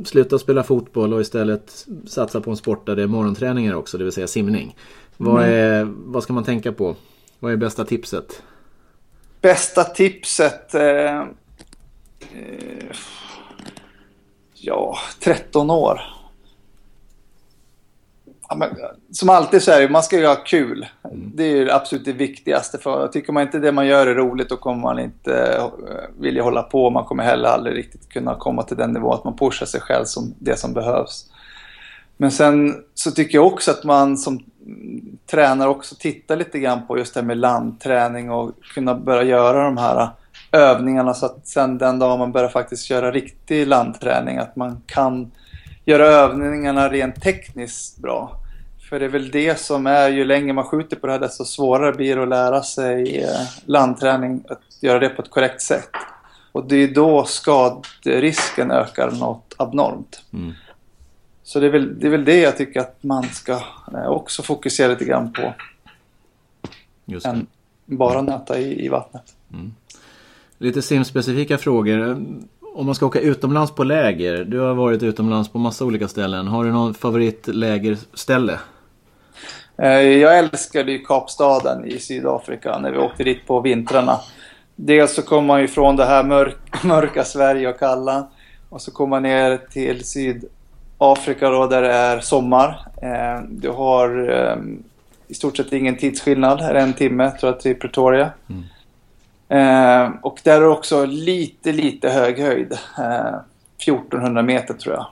sluta 0.04 0.38
spela 0.38 0.62
fotboll 0.62 1.14
och 1.14 1.20
istället 1.20 1.86
satsa 2.06 2.40
på 2.40 2.50
en 2.50 2.56
sport 2.56 2.86
där 2.86 2.96
det 2.96 3.02
är 3.02 3.06
morgonträningar 3.06 3.74
också, 3.74 3.98
det 3.98 4.04
vill 4.04 4.12
säga 4.12 4.26
simning. 4.26 4.76
Vad, 5.16 5.44
mm. 5.44 5.54
är, 5.54 5.92
vad 5.96 6.22
ska 6.22 6.32
man 6.32 6.44
tänka 6.44 6.72
på? 6.72 6.96
Vad 7.38 7.52
är 7.52 7.56
bästa 7.56 7.84
tipset? 7.84 8.42
Bästa 9.40 9.84
tipset? 9.84 10.74
Eh, 10.74 11.20
eh, 11.20 11.26
ja, 14.54 14.98
13 15.20 15.70
år 15.70 16.00
men, 18.54 18.68
som 19.12 19.28
alltid 19.28 19.62
så 19.62 19.70
är 19.70 19.80
det, 19.80 19.88
man 19.88 20.02
ska 20.02 20.18
ju 20.18 20.26
ha 20.26 20.34
kul. 20.34 20.86
Mm. 21.04 21.30
Det 21.34 21.44
är 21.44 21.56
ju 21.56 21.70
absolut 21.70 22.04
det 22.04 22.12
viktigaste. 22.12 22.78
För 22.78 23.08
tycker 23.08 23.32
man 23.32 23.42
inte 23.42 23.58
det 23.58 23.72
man 23.72 23.86
gör 23.86 24.06
är 24.06 24.14
roligt 24.14 24.48
då 24.48 24.56
kommer 24.56 24.82
man 24.82 24.98
inte 24.98 25.34
eh, 25.34 25.64
vilja 26.18 26.42
hålla 26.42 26.62
på. 26.62 26.90
Man 26.90 27.04
kommer 27.04 27.24
heller 27.24 27.48
aldrig 27.48 27.76
riktigt 27.76 28.08
kunna 28.08 28.34
komma 28.34 28.62
till 28.62 28.76
den 28.76 28.92
nivån 28.92 29.14
att 29.14 29.24
man 29.24 29.36
pushar 29.36 29.66
sig 29.66 29.80
själv 29.80 30.04
som 30.04 30.34
det 30.38 30.58
som 30.58 30.74
behövs. 30.74 31.26
Men 32.16 32.30
sen 32.30 32.74
så 32.94 33.10
tycker 33.10 33.38
jag 33.38 33.46
också 33.46 33.70
att 33.70 33.84
man 33.84 34.16
som 34.16 34.44
tränare 35.30 35.68
också 35.68 35.94
tittar 35.94 36.36
lite 36.36 36.58
grann 36.58 36.86
på 36.86 36.98
just 36.98 37.14
det 37.14 37.20
här 37.20 37.26
med 37.26 37.38
landträning 37.38 38.30
och 38.30 38.50
kunna 38.74 38.94
börja 38.94 39.22
göra 39.22 39.64
de 39.64 39.76
här 39.76 40.10
övningarna 40.52 41.14
så 41.14 41.26
att 41.26 41.46
sen 41.46 41.78
den 41.78 41.98
dag 41.98 42.18
man 42.18 42.32
börjar 42.32 42.48
faktiskt 42.48 42.90
göra 42.90 43.10
riktig 43.10 43.66
landträning 43.66 44.38
att 44.38 44.56
man 44.56 44.82
kan 44.86 45.30
göra 45.84 46.06
övningarna 46.06 46.88
rent 46.88 47.22
tekniskt 47.22 47.98
bra. 47.98 48.41
För 48.92 48.98
det 48.98 49.04
är 49.04 49.08
väl 49.08 49.30
det 49.30 49.60
som 49.60 49.86
är, 49.86 50.08
ju 50.08 50.24
längre 50.24 50.52
man 50.52 50.64
skjuter 50.64 50.96
på 50.96 51.06
det 51.06 51.12
här 51.12 51.20
desto 51.20 51.44
svårare 51.44 51.92
blir 51.92 52.16
det 52.16 52.22
att 52.22 52.28
lära 52.28 52.62
sig 52.62 53.22
eh, 53.22 53.40
landträning, 53.66 54.44
att 54.48 54.60
göra 54.80 54.98
det 54.98 55.08
på 55.08 55.22
ett 55.22 55.30
korrekt 55.30 55.62
sätt. 55.62 55.90
Och 56.52 56.64
det 56.68 56.76
är 56.76 56.94
då 56.94 57.24
skadrisken 57.24 58.70
ökar 58.70 59.10
något 59.10 59.54
abnormt. 59.56 60.22
Mm. 60.32 60.52
Så 61.42 61.60
det 61.60 61.66
är, 61.66 61.70
väl, 61.70 61.98
det 62.00 62.06
är 62.06 62.10
väl 62.10 62.24
det 62.24 62.40
jag 62.40 62.56
tycker 62.56 62.80
att 62.80 63.02
man 63.02 63.22
ska 63.22 63.52
eh, 63.92 64.06
också 64.06 64.42
fokusera 64.42 64.88
lite 64.88 65.04
grann 65.04 65.32
på. 65.32 65.54
Just 67.04 67.26
än 67.26 67.46
bara 67.86 68.22
nöta 68.22 68.58
i, 68.58 68.84
i 68.84 68.88
vattnet. 68.88 69.34
Mm. 69.52 69.74
Lite 70.58 70.82
simspecifika 70.82 71.58
frågor 71.58 72.26
om 72.74 72.86
man 72.86 72.94
ska 72.94 73.06
åka 73.06 73.20
utomlands 73.20 73.72
på 73.72 73.84
läger. 73.84 74.44
Du 74.44 74.58
har 74.58 74.74
varit 74.74 75.02
utomlands 75.02 75.48
på 75.48 75.58
massa 75.58 75.84
olika 75.84 76.08
ställen. 76.08 76.48
Har 76.48 76.64
du 76.64 76.72
någon 76.72 76.94
favoritlägerställe? 76.94 78.58
Eh, 79.76 80.00
jag 80.00 80.38
älskade 80.38 80.92
ju 80.92 80.98
Kapstaden 80.98 81.84
i 81.84 81.98
Sydafrika 81.98 82.78
när 82.78 82.90
vi 82.90 82.98
åkte 82.98 83.24
dit 83.24 83.46
på 83.46 83.60
vintrarna. 83.60 84.20
Dels 84.76 85.14
så 85.14 85.22
kommer 85.22 85.46
man 85.46 85.60
ifrån 85.60 85.96
det 85.96 86.04
här 86.04 86.24
mörk, 86.24 86.56
mörka 86.84 87.24
Sverige 87.24 87.68
och 87.68 87.78
kalla. 87.78 88.28
Och 88.68 88.82
så 88.82 88.90
kommer 88.90 89.10
man 89.10 89.22
ner 89.22 89.56
till 89.56 90.04
Sydafrika 90.04 91.50
då 91.50 91.66
där 91.66 91.82
det 91.82 91.92
är 91.92 92.20
sommar. 92.20 92.86
Eh, 93.02 93.42
du 93.48 93.70
har 93.70 94.30
eh, 94.30 94.56
i 95.28 95.34
stort 95.34 95.56
sett 95.56 95.72
ingen 95.72 95.96
tidsskillnad. 95.96 96.60
Är 96.60 96.74
en 96.74 96.92
timme 96.92 97.30
tror 97.30 97.52
jag 97.52 97.60
till 97.60 97.78
Pretoria. 97.78 98.30
Mm. 98.48 98.64
Eh, 99.48 100.10
och 100.22 100.40
där 100.44 100.60
är 100.60 100.68
också 100.68 101.04
lite, 101.04 101.72
lite 101.72 102.10
hög 102.10 102.38
höjd. 102.38 102.72
Eh, 102.98 103.34
1400 103.78 104.42
meter 104.42 104.74
tror 104.74 104.94
jag. 104.94 105.06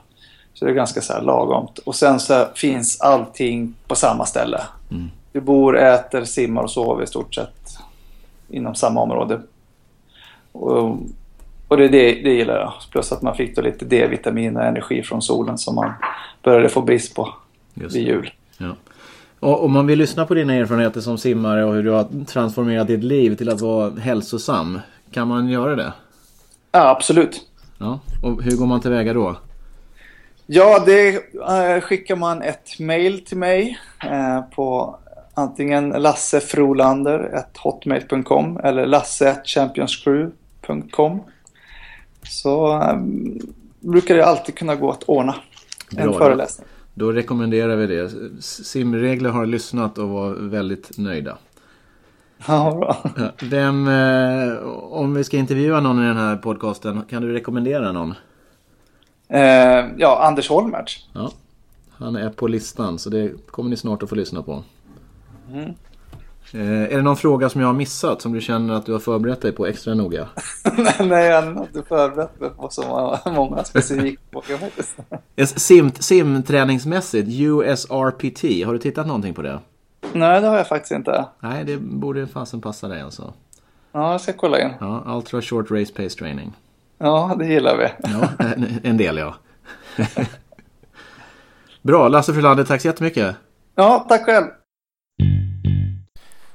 Så 0.53 0.65
det 0.65 0.71
är 0.71 0.75
ganska 0.75 1.01
så 1.01 1.13
här 1.13 1.21
lagomt. 1.21 1.77
Och 1.77 1.95
sen 1.95 2.19
så 2.19 2.47
finns 2.55 3.01
allting 3.01 3.73
på 3.87 3.95
samma 3.95 4.25
ställe. 4.25 4.61
Mm. 4.91 5.11
Du 5.31 5.41
bor, 5.41 5.77
äter, 5.77 6.23
simmar 6.23 6.63
och 6.63 6.71
sover 6.71 7.03
i 7.03 7.07
stort 7.07 7.35
sett 7.35 7.77
inom 8.49 8.75
samma 8.75 9.01
område. 9.01 9.41
Och, 10.51 10.97
och 11.67 11.77
det, 11.77 11.87
det, 11.87 12.13
det 12.13 12.33
gillar 12.33 12.57
jag. 12.59 12.73
Plus 12.91 13.11
att 13.11 13.21
man 13.21 13.35
fick 13.35 13.55
då 13.55 13.61
lite 13.61 13.85
D-vitamin 13.85 14.57
och 14.57 14.63
energi 14.63 15.03
från 15.03 15.21
solen 15.21 15.57
som 15.57 15.75
man 15.75 15.93
började 16.43 16.69
få 16.69 16.81
brist 16.81 17.15
på 17.15 17.33
Just 17.73 17.95
vid 17.95 18.07
jul. 18.07 18.31
Ja. 18.57 18.75
Och 19.39 19.65
om 19.65 19.71
man 19.71 19.87
vill 19.87 19.99
lyssna 19.99 20.25
på 20.25 20.33
dina 20.33 20.53
erfarenheter 20.53 21.01
som 21.01 21.17
simmare 21.17 21.65
och 21.65 21.73
hur 21.73 21.83
du 21.83 21.89
har 21.89 22.25
transformerat 22.25 22.87
ditt 22.87 23.03
liv 23.03 23.35
till 23.35 23.49
att 23.49 23.61
vara 23.61 23.91
hälsosam. 23.99 24.79
Kan 25.11 25.27
man 25.27 25.49
göra 25.49 25.75
det? 25.75 25.93
Ja, 26.71 26.89
absolut. 26.89 27.41
Ja, 27.77 27.99
och 28.23 28.43
hur 28.43 28.57
går 28.57 28.65
man 28.65 28.81
tillväga 28.81 29.13
då? 29.13 29.35
Ja, 30.53 30.83
det 30.85 31.33
äh, 31.33 31.81
skickar 31.81 32.15
man 32.15 32.41
ett 32.41 32.79
mail 32.79 33.25
till 33.25 33.37
mig 33.37 33.79
äh, 34.03 34.41
på 34.41 34.97
antingen 35.33 35.89
lassefrolander.hotmail.com 35.89 38.59
eller 38.63 38.85
lasse.championscrew.com 38.85 41.19
Så 42.23 42.73
äh, 42.73 42.95
brukar 43.79 44.15
det 44.15 44.25
alltid 44.25 44.55
kunna 44.55 44.75
gå 44.75 44.91
att 44.91 45.03
ordna 45.03 45.35
en 45.97 46.07
Bra, 46.07 46.17
föreläsning. 46.17 46.67
Då 46.93 47.11
rekommenderar 47.11 47.75
vi 47.75 47.87
det. 47.87 48.11
Simregler 48.41 49.29
har 49.29 49.45
lyssnat 49.45 49.97
och 49.97 50.09
var 50.09 50.33
väldigt 50.33 50.97
nöjda. 50.97 51.37
Ja, 52.47 52.77
bra. 52.79 52.97
Vem, 53.41 53.87
eh, 53.87 54.57
om 54.77 55.13
vi 55.13 55.23
ska 55.23 55.37
intervjua 55.37 55.79
någon 55.79 56.03
i 56.03 56.07
den 56.07 56.17
här 56.17 56.35
podcasten, 56.35 57.01
kan 57.09 57.21
du 57.21 57.33
rekommendera 57.33 57.91
någon? 57.91 58.13
Eh, 59.31 59.85
ja, 59.97 60.19
Anders 60.23 60.49
Holmertz. 60.49 61.07
Ja, 61.13 61.31
han 61.91 62.15
är 62.15 62.29
på 62.29 62.47
listan 62.47 62.99
så 62.99 63.09
det 63.09 63.47
kommer 63.51 63.69
ni 63.69 63.77
snart 63.77 64.03
att 64.03 64.09
få 64.09 64.15
lyssna 64.15 64.41
på. 64.43 64.63
Mm. 65.51 65.73
Eh, 66.53 66.93
är 66.93 66.95
det 66.95 67.01
någon 67.01 67.17
fråga 67.17 67.49
som 67.49 67.61
jag 67.61 67.67
har 67.67 67.73
missat 67.73 68.21
som 68.21 68.33
du 68.33 68.41
känner 68.41 68.73
att 68.73 68.85
du 68.85 68.91
har 68.91 68.99
förberett 68.99 69.41
dig 69.41 69.51
på 69.51 69.65
extra 69.65 69.93
noga? 69.93 70.27
Nej, 70.99 71.25
jag 71.25 71.41
har 71.41 71.61
inte 71.61 71.83
förberett 71.83 72.39
mig 72.39 72.49
på 72.49 72.69
så 72.69 73.17
många 73.25 73.63
specifika 73.63 74.21
frågor 74.31 74.57
faktiskt. 74.57 75.59
Sim, 75.59 75.91
simträningsmässigt, 75.99 77.27
USRPT, 77.29 78.65
har 78.65 78.73
du 78.73 78.79
tittat 78.79 79.07
någonting 79.07 79.33
på 79.33 79.41
det? 79.41 79.59
Nej, 80.13 80.41
det 80.41 80.47
har 80.47 80.57
jag 80.57 80.67
faktiskt 80.67 80.91
inte. 80.91 81.25
Nej, 81.39 81.63
det 81.63 81.77
borde 81.77 82.27
fasen 82.27 82.61
passa 82.61 82.87
dig 82.87 83.01
alltså. 83.01 83.33
Ja, 83.91 84.11
jag 84.11 84.21
ska 84.21 84.33
kolla 84.33 84.61
in. 84.61 84.69
Ja, 84.79 85.03
Ultra 85.07 85.41
Short 85.41 85.71
Race 85.71 85.93
Pace 85.93 86.17
Training. 86.19 86.53
Ja, 87.03 87.35
det 87.39 87.45
gillar 87.45 87.77
vi. 87.77 87.87
Ja, 88.09 88.45
en, 88.83 88.97
del 88.97 89.17
ja. 89.17 89.35
Bra, 91.81 92.07
Lasse 92.07 92.33
Frölander, 92.33 92.63
tack 92.63 92.81
så 92.81 92.87
jättemycket. 92.87 93.35
Ja, 93.75 94.05
tack 94.09 94.25
själv. 94.25 94.45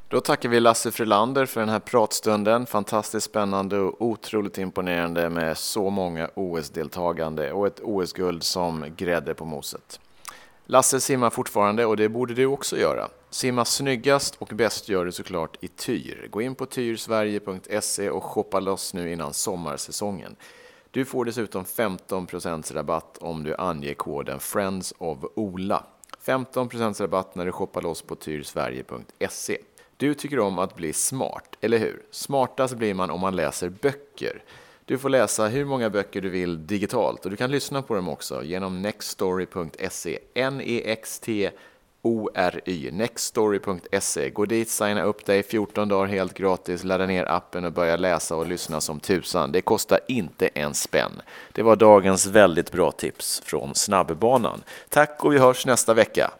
Då 0.09 0.21
tackar 0.21 0.49
vi 0.49 0.61
Lasse 0.61 0.91
Frölander 0.91 1.47
för 1.47 1.61
den 1.61 1.69
här 1.69 1.79
pratstunden. 1.79 2.67
Fantastiskt 2.67 3.27
spännande 3.27 3.79
och 3.79 4.03
otroligt 4.03 4.59
imponerande 4.59 5.31
med 5.31 5.57
så 5.57 5.91
många 5.91 6.31
OS-deltagande 6.35 7.53
och 7.53 7.67
ett 7.67 7.81
OS-guld 7.83 8.43
som 8.43 8.85
grädde 8.97 9.35
på 9.35 9.45
moset. 9.45 10.01
Lasse 10.68 11.00
simmar 11.00 11.31
fortfarande 11.31 11.87
och 11.87 11.96
det 11.96 12.09
borde 12.09 12.35
du 12.35 12.46
också 12.46 12.79
göra. 12.79 13.09
Simma 13.31 13.64
snyggast 13.64 14.37
och 14.38 14.48
bäst 14.55 14.88
gör 14.88 15.05
du 15.05 15.12
såklart 15.12 15.57
i 15.61 15.68
Tyr. 15.68 16.29
Gå 16.31 16.42
in 16.42 16.55
på 16.55 16.66
tyrsverige.se 16.66 18.11
och 18.11 18.24
shoppa 18.24 18.61
loss 18.61 18.94
nu 18.94 19.12
innan 19.12 19.35
sommarsäsongen. 19.35 20.37
Du 20.90 21.05
får 21.05 21.24
dessutom 21.24 21.64
15% 21.64 22.74
rabatt 22.74 23.18
om 23.18 23.44
du 23.44 23.55
anger 23.55 23.94
koden 23.94 24.40
Friends 24.40 24.94
of 24.98 25.18
Ola. 25.35 25.85
15% 26.24 27.00
rabatt 27.00 27.35
när 27.35 27.46
du 27.46 27.52
shoppar 27.52 27.83
loss 27.83 28.02
på 28.02 28.14
tyrsverige.se. 28.14 29.59
Du 29.96 30.14
tycker 30.14 30.38
om 30.38 30.59
att 30.59 30.76
bli 30.76 30.92
smart, 30.92 31.57
eller 31.61 31.79
hur? 31.79 32.02
Smartast 32.11 32.76
blir 32.76 32.94
man 32.94 33.11
om 33.11 33.20
man 33.20 33.37
läser 33.37 33.68
böcker. 33.68 34.42
Du 34.88 34.99
får 34.99 35.09
läsa 35.09 35.46
hur 35.46 35.64
många 35.64 35.90
böcker 35.90 36.20
du 36.20 36.29
vill 36.29 36.66
digitalt 36.66 37.25
och 37.25 37.31
du 37.31 37.37
kan 37.37 37.51
lyssna 37.51 37.83
på 37.83 37.94
dem 37.94 38.09
också 38.09 38.42
genom 38.42 38.83
nextstory.se. 38.83 40.18
N-E-X-T 40.35 41.51
O-R-Y, 42.03 42.90
nextstory.se. 42.92 44.31
Gå 44.31 44.44
dit, 44.44 44.68
signa 44.68 45.03
upp 45.03 45.27
dig 45.27 45.42
14 45.42 45.88
dagar 45.88 46.07
helt 46.07 46.35
gratis, 46.35 46.85
ladda 46.85 47.07
ner 47.07 47.25
appen 47.25 47.64
och 47.64 47.72
börja 47.72 47.96
läsa 47.96 48.37
och 48.37 48.46
lyssna 48.46 48.81
som 48.81 49.01
tusan. 49.01 49.53
Det 49.53 49.61
kostar 49.61 50.01
inte 50.09 50.46
en 50.46 50.75
spänn. 50.75 51.22
Det 51.53 51.62
var 51.62 51.77
dagens 51.77 52.27
väldigt 52.27 52.72
bra 52.72 52.92
tips 52.92 53.42
från 53.44 53.75
snabbbanan. 53.75 54.62
Tack 54.88 55.25
och 55.25 55.33
vi 55.33 55.38
hörs 55.38 55.66
nästa 55.66 55.94
vecka. 55.94 56.31